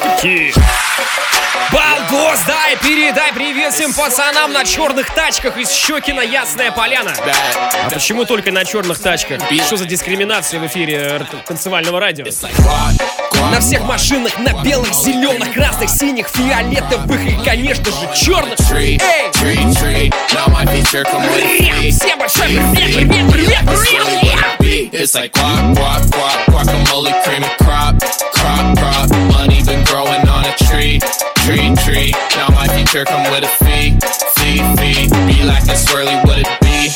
[0.00, 0.62] occupation?
[1.72, 7.12] Балдос, дай, передай привет всем пацанам на черных тачках из Щекина Ясная Поляна.
[7.84, 9.40] А почему только на черных тачках?
[9.66, 12.24] Что за дискриминация в эфире танцевального радио?
[13.52, 18.58] На всех машинах, на белых, зеленых, красных, синих, фиолетовых и, конечно же, черных.
[18.72, 18.98] Эй!
[21.90, 24.40] Всем большой привет, привет, привет, привет!
[24.92, 27.98] It's like guac, guac, guac, guacamole, cream crop,
[28.34, 28.74] crop,
[29.90, 31.02] growing on a tree,
[31.42, 32.14] tree, tree.
[32.38, 33.98] Now my future come with a fee,
[34.38, 35.10] fee, fee.
[35.26, 36.94] Be like a swirly, would it be?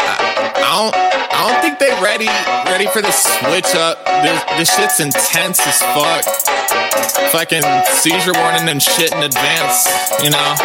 [0.00, 0.16] I,
[0.56, 2.32] I don't, I don't think they ready,
[2.72, 4.00] ready for the switch up.
[4.24, 6.24] This, this shit's intense as fuck.
[7.30, 7.62] Fucking
[8.00, 9.84] seizure warning and shit in advance,
[10.24, 10.56] you know.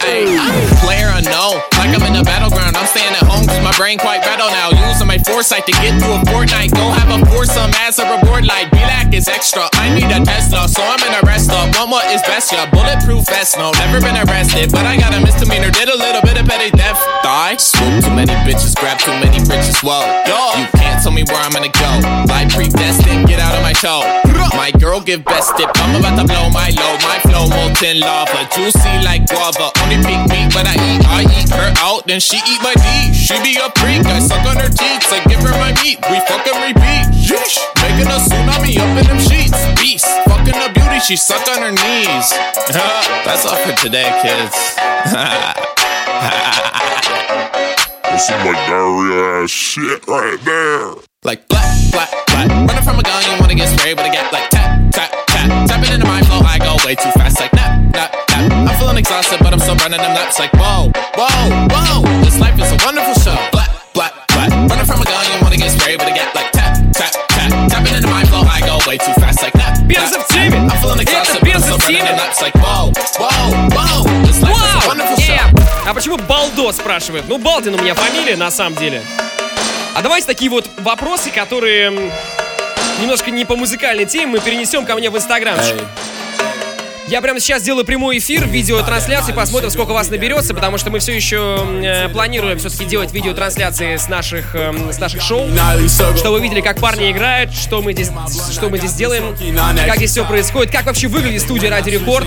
[0.00, 2.76] Hey, I'm player unknown, like I'm in the battleground.
[2.76, 4.65] I'm staying at home cause my brain quite battle now.
[5.36, 6.72] Foresight to get through a fortnight.
[6.72, 9.68] Go have a foursome as a reward, like like is extra.
[9.74, 11.76] I need a Tesla, so I'm in a rest stop.
[11.76, 12.64] Want is best, yeah.
[12.70, 14.72] Bulletproof vest, no, never been arrested.
[14.72, 17.04] But I got a misdemeanor, did a little bit of petty theft.
[17.22, 20.00] Die, swoop too many bitches, grab too many riches, whoa.
[20.24, 22.24] yo, You can't tell me where I'm gonna go.
[22.32, 24.25] Like predestined, get out of my show.
[24.56, 26.98] My girl give best tip, I'm about to blow my load.
[27.04, 29.70] My flow molten lava, juicy like guava.
[29.84, 33.12] Only pick me, but I eat, I eat her out, then she eat my D.
[33.12, 36.00] She be a freak, I suck on her teeth, I give her my meat.
[36.08, 37.60] We fucking repeat, yeesh.
[37.84, 39.60] Making a tsunami up in them sheets.
[39.80, 42.30] Beast, fucking a beauty, she suck on her knees.
[43.28, 44.56] That's all for today, kids.
[48.16, 50.94] This is like diarrhea ass shit right there
[51.25, 52.47] Like black, black, black.
[52.49, 55.67] Running from a gun, you wanna get sprayed, but I get like tap, tap, tap.
[55.67, 58.51] Tapping into my flow, I go way too fast, like nap, nap, nap.
[58.51, 62.23] I'm feeling exhausted, but I'm still running them laps, like whoa, whoa, whoa.
[62.25, 63.37] This life is a wonderful show.
[63.51, 64.49] Black, black, black.
[64.49, 67.49] Running from a gun, you wanna get sprayed, but I get like tap, tap, tap.
[67.69, 70.57] Tapping into my flow, I go way too fast, like nap, Бензо в теме!
[70.57, 72.07] I'm feeling exhausted, Это but I'm бензо still в running теме!
[72.09, 74.25] them laps, like whoa, whoa, whoa.
[74.25, 75.33] This life is a wonderful show.
[75.33, 75.61] Еп!
[75.87, 77.25] А почему Балдо спрашивает?
[77.27, 79.01] Ну, Балдин у меня фамилия, на самом деле.
[79.96, 81.90] А давайте такие вот вопросы, которые
[83.00, 85.74] немножко не по музыкальной теме, мы перенесем ко мне в Инстаграмчик.
[87.08, 91.14] Я прямо сейчас сделаю прямой эфир, видеотрансляции, посмотрим, сколько вас наберется, потому что мы все
[91.14, 95.48] еще э, планируем все-таки делать видеотрансляции с наших, э, с наших шоу,
[96.16, 98.10] чтобы вы видели, как парни играют, что мы здесь,
[98.50, 99.36] что мы здесь делаем,
[99.86, 102.26] как здесь все происходит, как вообще выглядит студия Ради Рекорд,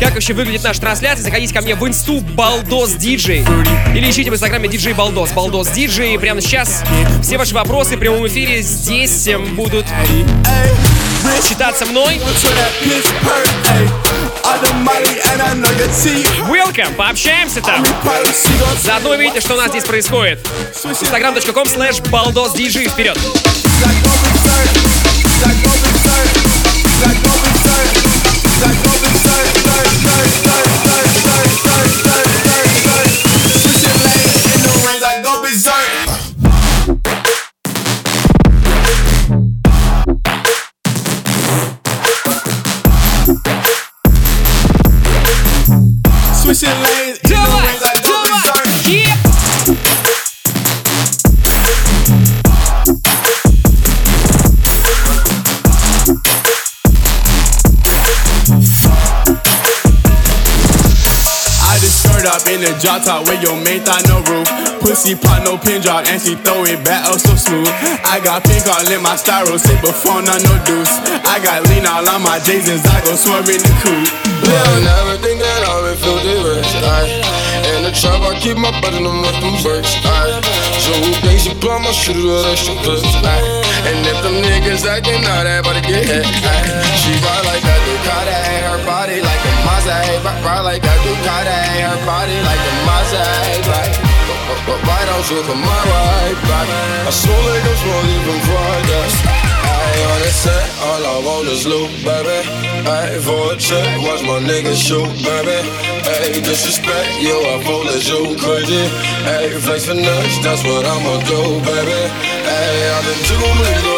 [0.00, 1.22] как вообще выглядит наша трансляция.
[1.22, 3.44] Заходите ко мне в инсту Балдос Диджей
[3.94, 6.18] или ищите в инстаграме диджей Балдос, Балдос Диджей.
[6.18, 6.82] Прямо сейчас.
[7.22, 9.86] Все ваши вопросы в прямом эфире здесь э, будут
[11.48, 12.20] читаться мной.
[16.48, 17.84] Welcome, пообщаемся там.
[18.82, 20.46] Заодно увидите, что у нас здесь происходит.
[20.82, 22.88] Instagram.com slash baldosdj.
[22.88, 23.18] Вперед!
[46.64, 48.24] Switching lanes in the rings, I go.
[61.60, 64.48] I just skirt up in the drop top with your main thigh no roof.
[64.80, 67.68] Pussy pop no pin drop and she throw it back oh so smooth.
[68.08, 70.96] I got pink all in my styro, sit before none no deuce.
[71.28, 74.08] I got lean all on my Jasons, I go swerve in the coupe.
[74.44, 75.16] I never
[75.94, 76.74] I would feel the rich.
[77.70, 79.94] In the trap, I keep my butt in them with them bricks.
[80.02, 80.42] Aye.
[80.82, 83.06] So who thinks you plumb my shooter with extra clips?
[83.22, 83.62] Aye.
[83.86, 86.26] And if them niggas acting out, about get hit.
[86.26, 86.66] Aye.
[86.98, 90.18] She ride like that Ducati, ain't her body like a Mazda.
[90.42, 93.22] Ride, like that Ducati, ain't her body like a Mazda.
[93.70, 93.94] Right.
[94.66, 96.66] But, why don't you come my right back?
[97.06, 99.63] I smell like I'm smoking from fried
[100.10, 100.86] on set, eh?
[100.88, 102.38] all I want is loot, baby.
[102.86, 105.58] Ay, for a check, watch my niggas shoot, baby.
[106.04, 108.84] Ay, disrespect, yo, I fool as you crazy.
[109.24, 112.00] Ay, flex finesse, that's what I'ma do, baby.
[112.44, 113.93] Ay, I've been too many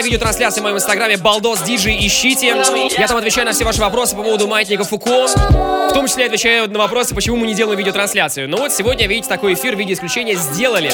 [0.00, 2.46] прямая видеотрансляция в моем инстаграме Балдос Диджи, ищите.
[2.98, 5.26] Я там отвечаю на все ваши вопросы по поводу маятника Фуко.
[5.26, 8.48] В том числе отвечаю на вопросы, почему мы не делаем видеотрансляцию.
[8.48, 10.90] Но вот сегодня, видите, такой эфир в виде исключения сделали.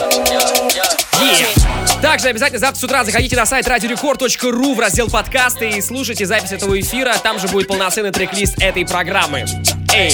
[1.16, 2.00] Yeah.
[2.02, 6.52] Также обязательно завтра с утра заходите на сайт radiorecord.ru в раздел подкасты и слушайте запись
[6.52, 7.14] этого эфира.
[7.22, 9.44] Там же будет полноценный трек-лист этой программы.
[9.94, 10.12] Эй,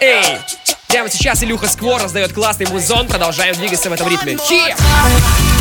[0.00, 0.38] эй!
[0.88, 3.08] Прямо сейчас Илюха Сквор раздает классный музон.
[3.08, 4.34] Продолжаем двигаться в этом ритме.
[4.34, 5.51] Yeah!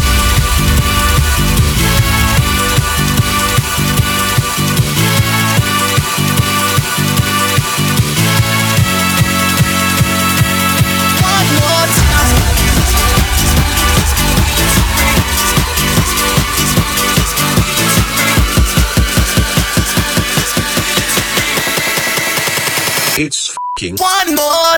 [23.18, 24.78] It's fucking one more.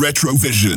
[0.00, 0.76] Retrovision.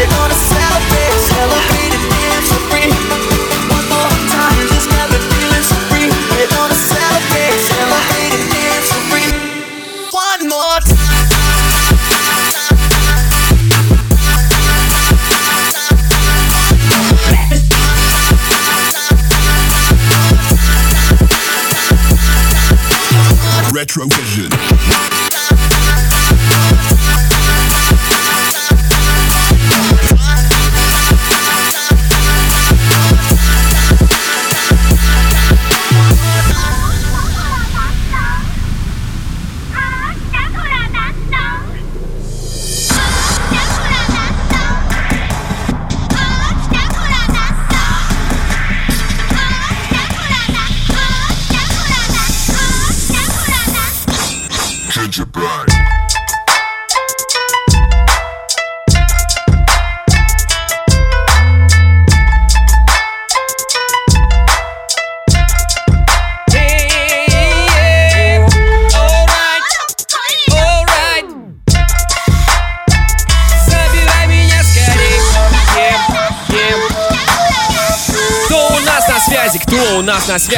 [0.00, 1.79] We're gonna celebrate, celebrate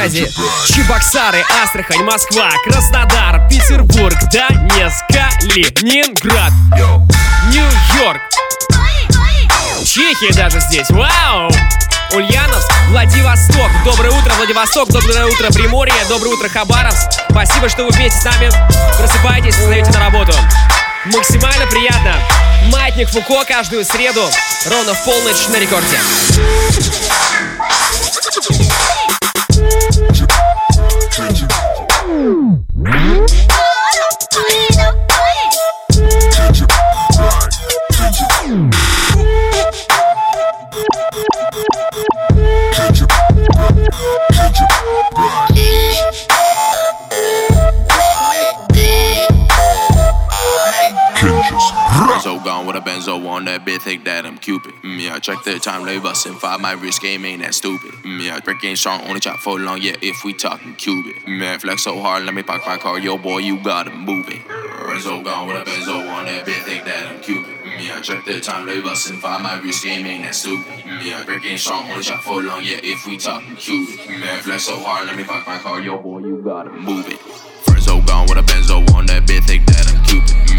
[0.08, 0.30] связи?
[0.66, 6.52] Чебоксары, Астрахань, Москва, Краснодар, Петербург, Донецк, Калининград,
[7.52, 8.20] Нью-Йорк,
[9.84, 10.88] Чехия даже здесь.
[10.90, 11.50] Вау!
[12.12, 13.70] Ульяновск, Владивосток.
[13.84, 14.88] Доброе утро, Владивосток.
[14.90, 15.94] Доброе утро, Приморье.
[16.08, 17.08] Доброе утро, Хабаровск.
[17.30, 18.50] Спасибо, что вы вместе с нами
[18.98, 20.32] просыпаетесь и встаете на работу.
[21.06, 22.14] Максимально приятно.
[22.70, 24.24] Маятник Фуко каждую среду
[24.70, 25.98] ровно в полночь на рекорде.
[54.42, 54.74] Cupid.
[54.82, 56.60] Mm, yeah, check the time, they bustin' five.
[56.60, 57.92] My wrist game ain't that stupid.
[58.02, 59.80] Mm, yeah, break ain't strong, only chop for long.
[59.80, 61.14] Yeah, if we talking Cuban.
[61.26, 62.98] Mm, yeah, flex so hard, let me park my car.
[62.98, 64.42] Yo, boy, you gotta move it.
[65.00, 67.54] So gone with a benzo on that bitch, think that I'm Cupid.
[67.64, 69.40] Mm, yeah, check the time, they bustin' five.
[69.40, 70.66] My wrist game ain't that stupid.
[70.66, 72.62] Mm, yeah, break ain't strong, only chop for long.
[72.64, 73.94] Yeah, if we talking Cuban.
[73.94, 75.80] Mm, yeah, flex so hard, let me park my car.
[75.80, 77.20] Yo, boy, you gotta move it.
[77.80, 80.51] So gone with a benzo on that bitch, think that I'm Cupid.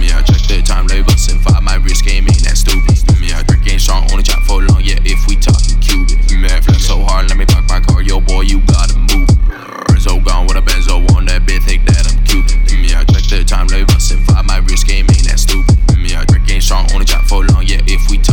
[0.54, 1.64] Mm, the time, they bustin' five.
[1.64, 2.96] My wrist game ain't that stupid.
[3.18, 4.82] Mm, yeah, break ain't strong, only chop for long.
[4.84, 6.18] Yeah, if we talking Cuban.
[6.30, 8.02] Mm, yeah, flex so hard, let me park my car.
[8.04, 9.30] Yo, boy, you gotta move.
[10.00, 12.60] So gone with a benzo on that bitch, think that I'm Cupid.
[12.70, 14.46] Mm, yeah, check the time, they bustin' five.
[14.46, 15.78] My wrist game ain't that stupid.
[15.90, 17.66] Mm, yeah, break ain't strong, only chop for long.
[17.66, 18.33] Yeah, if we talking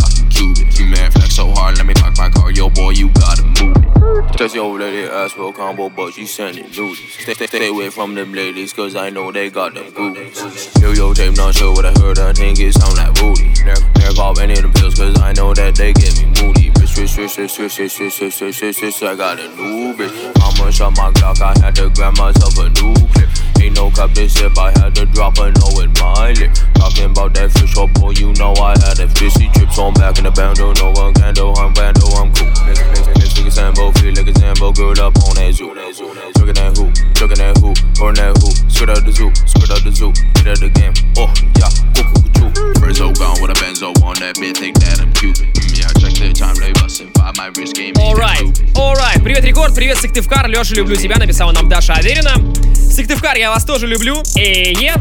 [1.41, 2.51] so hard, let me park my car.
[2.51, 4.37] Yo, boy, you gotta move it.
[4.37, 7.01] Text your lady ask for a combo, but she sending nudes.
[7.19, 10.37] Stay, stay, stay away from them ladies, cause I know they got them booties.
[10.81, 13.49] Yo, yo, tape, not sure what I heard, I think it sound like booty.
[13.65, 16.71] Never, pop any of them pills, cause I know that they get me moody.
[16.73, 20.13] Bitch, switch, switch, switch, switch, switch, switch, switch, switch, switch, I got a new bitch.
[20.39, 23.29] Mama shot my Glock, I had to grab myself a new clip.
[23.61, 26.53] Ain't no cup to sip, I had to drop a no in my lip.
[26.75, 30.17] Talking about that fish, oh boy, you know I had a fishy trips on back
[30.19, 30.73] in the bando.
[30.75, 32.51] No one can do, I'm bando, I'm cool.
[32.67, 35.73] Next, next, next, nigga Sambo, feel like a Sambo, girl up on that zoo.
[36.39, 37.71] Looking at who, looking at who,
[38.03, 38.51] or that who.
[38.71, 40.95] Squirt out the zoo, squirt out the zoo, get out the game.
[41.17, 42.11] Oh, yeah, cool.
[42.81, 45.13] First so gone with a benzo on that bitch, think that I'm.
[45.13, 45.51] Mm, that
[47.99, 49.23] Alright, alright.
[49.23, 50.49] Привет, Рекорд, привет, Сыктывкар.
[50.49, 52.35] Леша, люблю тебя, написала нам Даша Аверина.
[52.75, 54.23] Сыктывкар, я вас тоже люблю.
[54.37, 54.95] Э, е.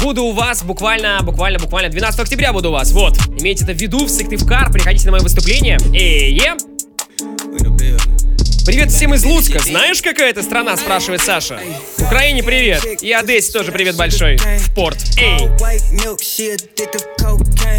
[0.00, 2.92] Буду у вас буквально, буквально, буквально 12 октября буду у вас.
[2.92, 5.78] Вот, имейте это в виду в Сыктывкар, приходите на мое выступление.
[5.92, 6.54] Э, е.
[8.66, 9.58] Привет всем из Луцка.
[9.58, 11.60] Знаешь, какая это страна, спрашивает Саша.
[11.98, 13.02] Украине привет.
[13.02, 14.36] И Одессе тоже привет большой.
[14.38, 14.98] В порт.
[15.18, 15.48] Эй.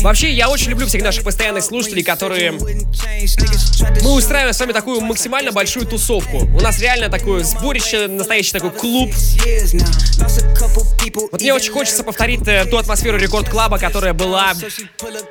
[0.01, 2.51] Вообще, я очень люблю всех наших постоянных слушателей, которые...
[2.51, 6.37] Мы устраиваем с вами такую максимально большую тусовку.
[6.37, 9.11] У нас реально такое сборище, настоящий такой клуб.
[11.31, 14.53] Вот мне очень хочется повторить э, ту атмосферу рекорд-клаба, которая была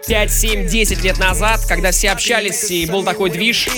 [0.07, 3.69] 5, 7, 10 лет назад, когда все общались и был такой движ.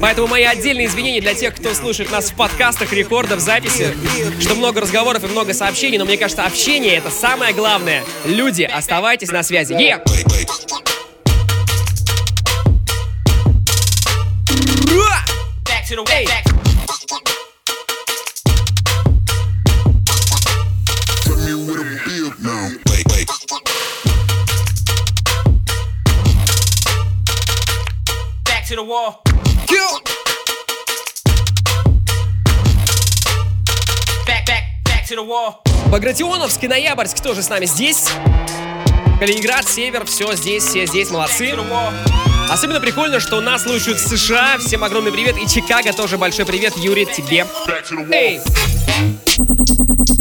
[0.00, 3.94] Поэтому мои отдельные извинения для тех, кто слушает нас в подкастах, рекордах, записи,
[4.40, 9.30] что много разговоров и много сообщений, но мне кажется, общение это самое главное, люди, оставайтесь
[9.30, 9.74] на связи.
[9.74, 10.02] Yeah!
[34.26, 34.71] Back, back.
[35.88, 38.06] Багратионовск и Ноябрьск тоже с нами здесь.
[39.18, 41.54] Калининград, Север, все здесь, все здесь, молодцы.
[42.48, 44.56] Особенно прикольно, что нас слушают в США.
[44.58, 45.36] Всем огромный привет.
[45.36, 46.76] И Чикаго тоже большой привет.
[46.78, 47.46] Юрий, тебе.
[48.10, 48.40] Эй!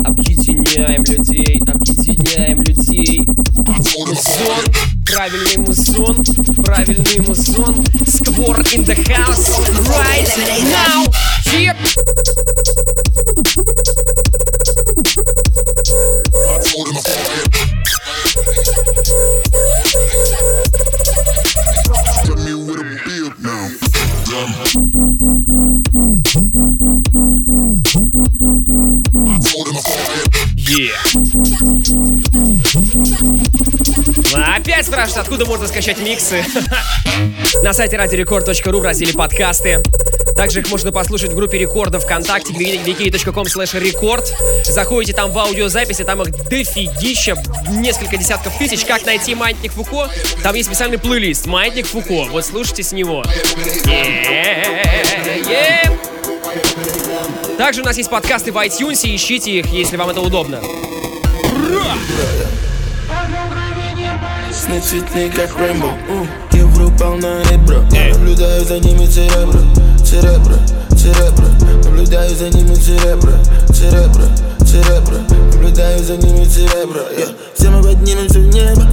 [0.04, 3.24] Объединяем людей, объединяем людей.
[3.26, 4.66] Музон,
[5.06, 6.26] правильный музон,
[6.66, 7.86] правильный музон.
[8.06, 10.28] Сквор in the house right
[10.70, 11.06] now.
[11.54, 12.91] Yeah.
[35.02, 36.46] Спрашивают, откуда можно скачать миксы.
[37.64, 39.82] На сайте радиорекорд.ру в разделе подкасты.
[40.36, 44.24] Также их можно послушать в группе рекорда ВКонтакте wiki.com slash record.
[44.64, 47.36] Заходите там в аудиозаписи, там их дофигища,
[47.70, 48.86] несколько десятков тысяч.
[48.86, 50.08] Как найти Маятник Фуко?
[50.44, 52.26] Там есть специальный плейлист Маятник Фуко.
[52.30, 53.24] Вот слушайте с него.
[53.86, 54.86] Yeah,
[55.48, 55.98] yeah.
[57.58, 60.60] Также у нас есть подкасты в iTunes, ищите их, если вам это удобно.
[60.60, 61.96] Ура!
[64.72, 65.92] Сны цветные, как Рэмбо
[66.54, 69.60] Я врубал на ребро Я наблюдаю за ними церебро
[69.98, 70.56] Церебро,
[70.96, 71.48] церебро
[71.84, 73.34] Наблюдаю за ними церебро
[73.68, 74.24] Церебро,
[74.60, 75.18] церебро
[75.52, 77.36] Наблюдаю за ними церебро yeah.
[77.54, 78.88] Все мы поднимемся в небо.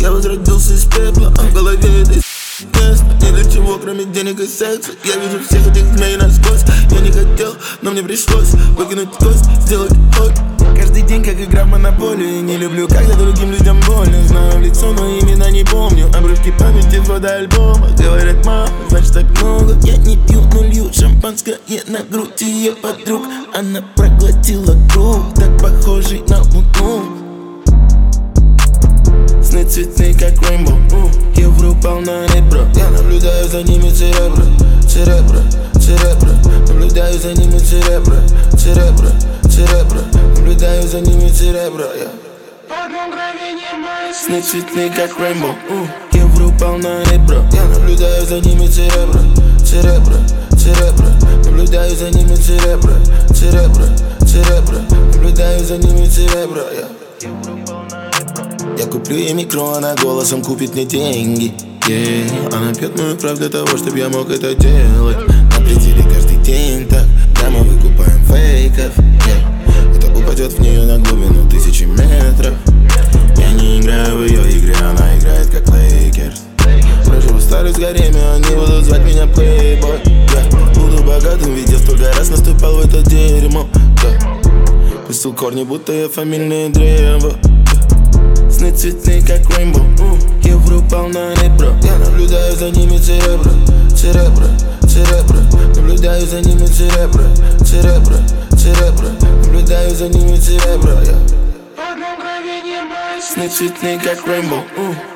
[0.00, 1.28] Я возродился из пепла.
[1.30, 2.22] В голове этой
[3.56, 4.92] Ясно, ни для чего, кроме денег и секса.
[5.04, 6.62] Я вижу всех этих змей насквозь.
[6.90, 10.32] Я не хотел, но мне пришлось Выкинуть кость, сделать ход.
[10.76, 14.22] Каждый день, как игра в монополию Не люблю, когда другим людям больно.
[14.26, 16.06] Знаю лицо, но имена не помню.
[16.16, 17.88] Обрывки памяти, фото альбома.
[17.98, 23.22] Говорят, мама, значит так много Я не пью, но лью шампанское на грудь ее подруг.
[23.54, 27.25] Она проглотила круг, так похожий на луну
[29.56, 32.66] Сны цветные, как Рейнбоу Я врубал на ребро.
[32.74, 34.44] Я наблюдаю за ними церебро
[34.86, 35.40] Церебро,
[35.80, 36.28] церебро.
[36.68, 38.16] Наблюдаю за ними церебро
[38.52, 39.08] Церебро,
[39.48, 40.02] церебро.
[40.36, 42.10] Наблюдаю за ними церебро yeah.
[44.12, 45.54] Сны цветные, как Рейнбоу
[46.12, 47.42] Я врубал на ребро.
[47.54, 49.22] Я наблюдаю за ними церебро
[49.64, 50.18] Церебро,
[50.50, 51.08] церебро.
[51.46, 52.92] Наблюдаю за ними церебро
[53.32, 53.86] Церебро,
[54.20, 54.80] церебро.
[55.14, 57.05] Наблюдаю за ними церебро yeah.
[58.78, 61.54] Я куплю ей микро, она голосом купит мне деньги
[61.88, 62.54] yeah.
[62.54, 66.86] Она пьет мою кровь для того, чтобы я мог это делать На пределе каждый день
[66.86, 67.04] так
[67.40, 69.96] Да, мы выкупаем фейков yeah.
[69.96, 72.54] Это упадет в нее на глубину тысячи метров
[73.38, 76.42] Я не играю в ее игры, она играет как Лейкерс
[77.06, 80.00] Проживу старость в гареме, они будут звать меня плейбой.
[80.74, 85.06] Буду богатым, ведь я столько раз наступал в это дерьмо yeah.
[85.06, 87.32] Пустил корни, будто я фамильное древо
[88.66, 91.68] Сны цветные, как Рейнбоу Я врубал на ребро.
[91.84, 93.52] Я наблюдаю за ними церебро
[93.94, 94.46] Церебро,
[94.82, 95.38] церебро.
[95.76, 97.22] Наблюдаю за ними церебро
[97.64, 98.16] Церебро,
[98.58, 99.08] церебро.
[99.44, 101.14] Наблюдаю за ними церебро yeah.
[103.22, 104.64] Сны цветные, как Рейнбоу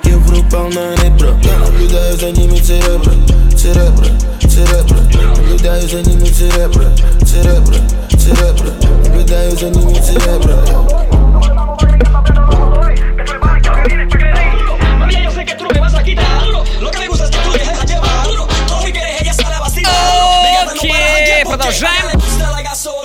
[0.04, 1.30] Я врубал на ребро.
[1.42, 3.12] Я наблюдаю за ними церебро
[3.56, 4.06] Церебро,
[4.42, 4.96] церебро.
[5.36, 6.84] Наблюдаю за ними церебро
[7.26, 7.74] Церебро,
[8.10, 8.70] церебро.
[9.04, 11.00] Наблюдаю за ними церебро
[13.79, 14.97] yeah.
[14.99, 16.63] Mami, yo sé que tú no me vas a quitar duro.
[16.81, 18.47] Lo que me gusta es que tú dejes a llevar duro.
[18.67, 19.89] Todo y quieres ella sale vacía.
[20.79, 22.98] Окей, продолжаем.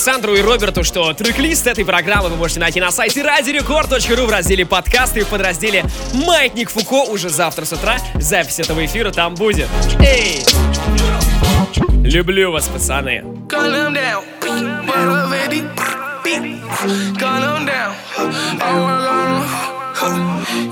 [0.00, 4.64] Александру и Роберту, что трек-лист этой программы вы можете найти на сайте радиорекорд.ру в разделе
[4.64, 5.84] подкасты и в подразделе
[6.14, 7.98] «Маятник Фуко» уже завтра с утра.
[8.14, 9.68] Запись этого эфира там будет.
[10.00, 10.42] Эй!
[12.02, 13.22] Люблю вас, пацаны.
[13.22, 13.56] Oh,
[18.86, 19.44] we're gonna.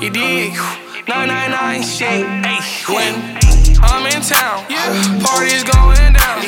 [0.00, 0.54] You dig?
[1.06, 2.24] 999 shit.
[2.88, 3.12] When
[3.82, 4.64] I'm in town,
[5.20, 6.40] parties going down.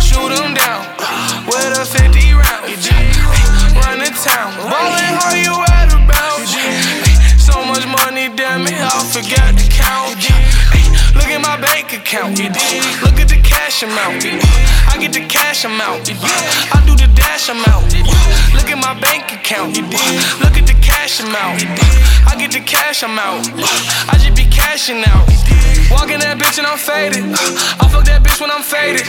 [0.00, 0.93] Shoot them down
[1.54, 2.66] with a 50 round.
[3.78, 6.42] Run the town, ballin' how you at about.
[7.38, 10.18] So much money, damn it, I forgot to count.
[11.14, 12.38] Look at my bank account.
[12.38, 14.24] Look at the cash amount.
[14.90, 16.10] I get the cash amount.
[16.10, 17.94] I do the dash amount.
[18.54, 19.76] Look at my bank account.
[20.42, 21.62] Look at the cash amount.
[22.26, 23.50] I get the cash amount.
[24.10, 25.53] I just be cashing out.
[26.54, 27.24] Bitch and I'm faded.
[27.82, 29.02] I fuck that bitch when I'm faded.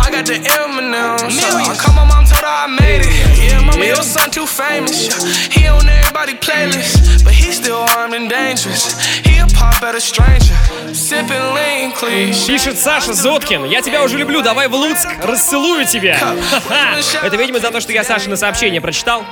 [0.00, 1.38] I got the M&M's.
[1.78, 3.14] Come on, mom, told her I made it.
[3.38, 5.06] Yeah, mama, your son too famous.
[5.54, 8.98] He on everybody playlist, but he still armed and dangerous.
[9.22, 10.56] He a pop at a stranger.
[10.92, 12.34] Sipping lean, clean.
[12.48, 13.66] Пишет Саша Зоткин.
[13.66, 16.18] Я тебя уже люблю, давай в Луцк, расцелую тебя.
[17.22, 19.24] Это, видимо, за то, что я Сашины сообщение прочитал.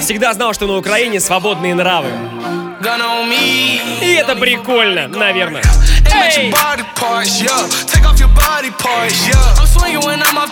[0.00, 2.08] Всегда знал, что на Украине свободные нравы.
[4.00, 5.62] И это прикольно, наверное.
[6.02, 6.52] Yeah.
[9.28, 9.62] Yeah.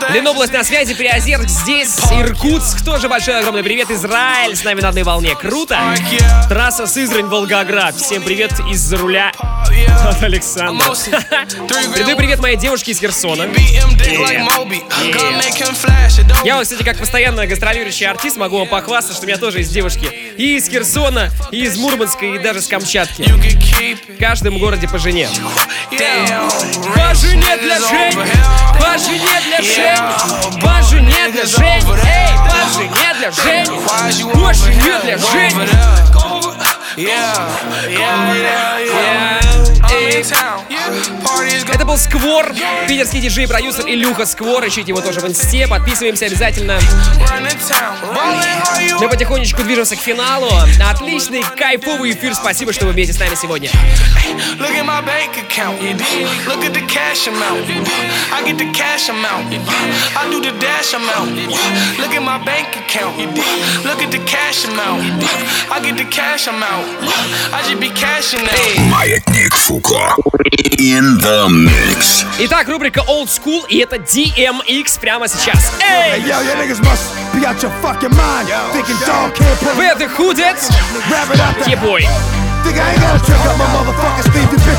[0.06, 4.88] The Ленобласть на связи, Приозерск здесь, Иркутск, тоже большой огромный привет, Израиль, с нами на
[4.88, 5.78] одной волне, круто.
[6.48, 9.32] Трасса Сызрань-Волгоград, всем привет из-за руля
[10.04, 10.84] от Александра.
[11.94, 13.44] Передаю привет моей девушке из Херсона.
[13.44, 13.84] Привет.
[16.44, 19.72] Я вот, кстати, как постоянно гастролирующий артист, могу вам похвастаться, что у меня тоже есть
[19.72, 20.06] девушки
[20.36, 23.22] и из Херсона, и из Мурманска, и даже с Камчатки.
[23.22, 25.28] В каждом городе по жене.
[26.94, 28.14] По жене для Жень!
[28.78, 30.60] По жене для Жень!
[30.60, 31.64] По жене для Жень!
[31.64, 31.82] Эй,
[32.48, 33.66] по жене для Жень!
[34.32, 35.56] По жене для Жень!
[36.96, 37.06] Эй.
[41.72, 42.52] Это был Сквор,
[42.88, 44.66] питерский диджей-продюсер Илюха Сквор.
[44.66, 46.80] Ищите его тоже в инсте, подписываемся обязательно.
[49.00, 50.50] Мы потихонечку движемся к финалу.
[50.90, 52.34] Отличный, кайфовый эфир.
[52.34, 53.70] Спасибо, что вы вместе с нами сегодня.
[54.58, 55.80] Look at my bank account.
[56.46, 57.68] Look at the cash amount.
[58.32, 59.46] I get the cash amount.
[60.16, 61.30] I do the dash amount.
[61.98, 63.16] Look at my bank account.
[63.84, 65.02] Look at the cash amount.
[65.70, 66.86] I get the cash amount.
[67.52, 68.90] I just be cashing out.
[68.90, 69.99] Маятник Фуко.
[70.78, 72.24] In the mix.
[72.38, 75.72] Итак, рубрика Old School, и это DMX прямо сейчас.
[75.80, 76.22] Эй!
[79.76, 80.56] Вы это худет?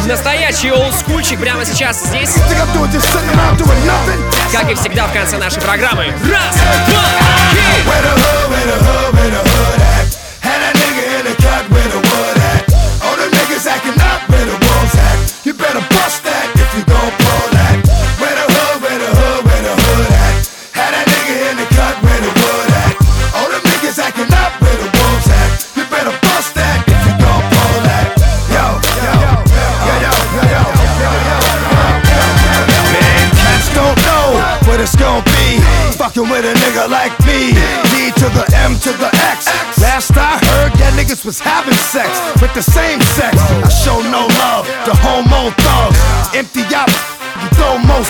[0.08, 2.36] Настоящий олдскульчик прямо сейчас здесь.
[4.52, 6.06] Как и всегда в конце нашей программы.
[6.06, 6.56] Раз,
[6.88, 7.04] два,
[7.52, 7.62] три!
[41.26, 42.10] Was having sex
[42.42, 43.38] with the same sex.
[43.38, 46.00] I show no love to homo thugs.
[46.34, 46.90] Empty out,
[47.42, 48.10] you throw most.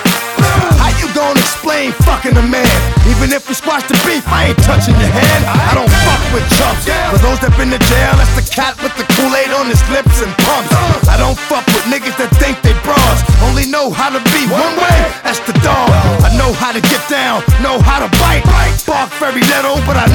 [0.80, 2.68] How you gonna explain fucking a man?
[3.12, 5.42] Even if we squash the beef, I ain't touching your hand.
[5.46, 6.88] I don't fuck with chumps.
[7.12, 10.24] For those that been to jail, that's the cat with the Kool-Aid on his lips
[10.24, 10.72] and pumps.
[11.08, 13.20] I don't fuck with niggas that think they bras.
[13.44, 15.92] Only know how to be one way, that's the dog.
[16.24, 18.48] I know how to get down, know how to bite.
[18.88, 20.08] Bark very little, but I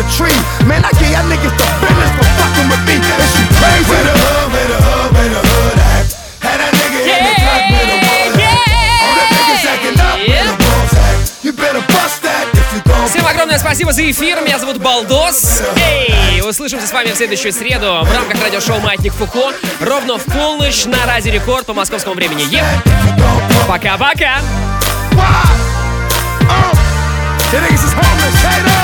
[0.00, 0.32] a tree.
[0.64, 2.96] Man, I give y'all niggas the business for fucking with me.
[2.96, 3.84] Is you crazy?
[3.84, 6.04] Where the hood, where the hood, where the hood at?
[6.40, 8.64] Had that nigga in the cut where the wood at?
[9.04, 11.44] All the niggas acting up where the wolves at?
[11.44, 14.40] You better bust that if you gon' Всем огромное спасибо за эфир.
[14.40, 15.62] Меня зовут Балдос.
[15.76, 20.86] Эй, услышимся с вами в следующую среду в рамках радиошоу «Маятник Фуко» ровно в полночь
[20.86, 22.42] на Радио Рекорд по московскому времени.
[22.42, 22.64] Еп.
[23.68, 24.40] Пока-пока.
[27.52, 28.79] The niggas is homeless, hey though.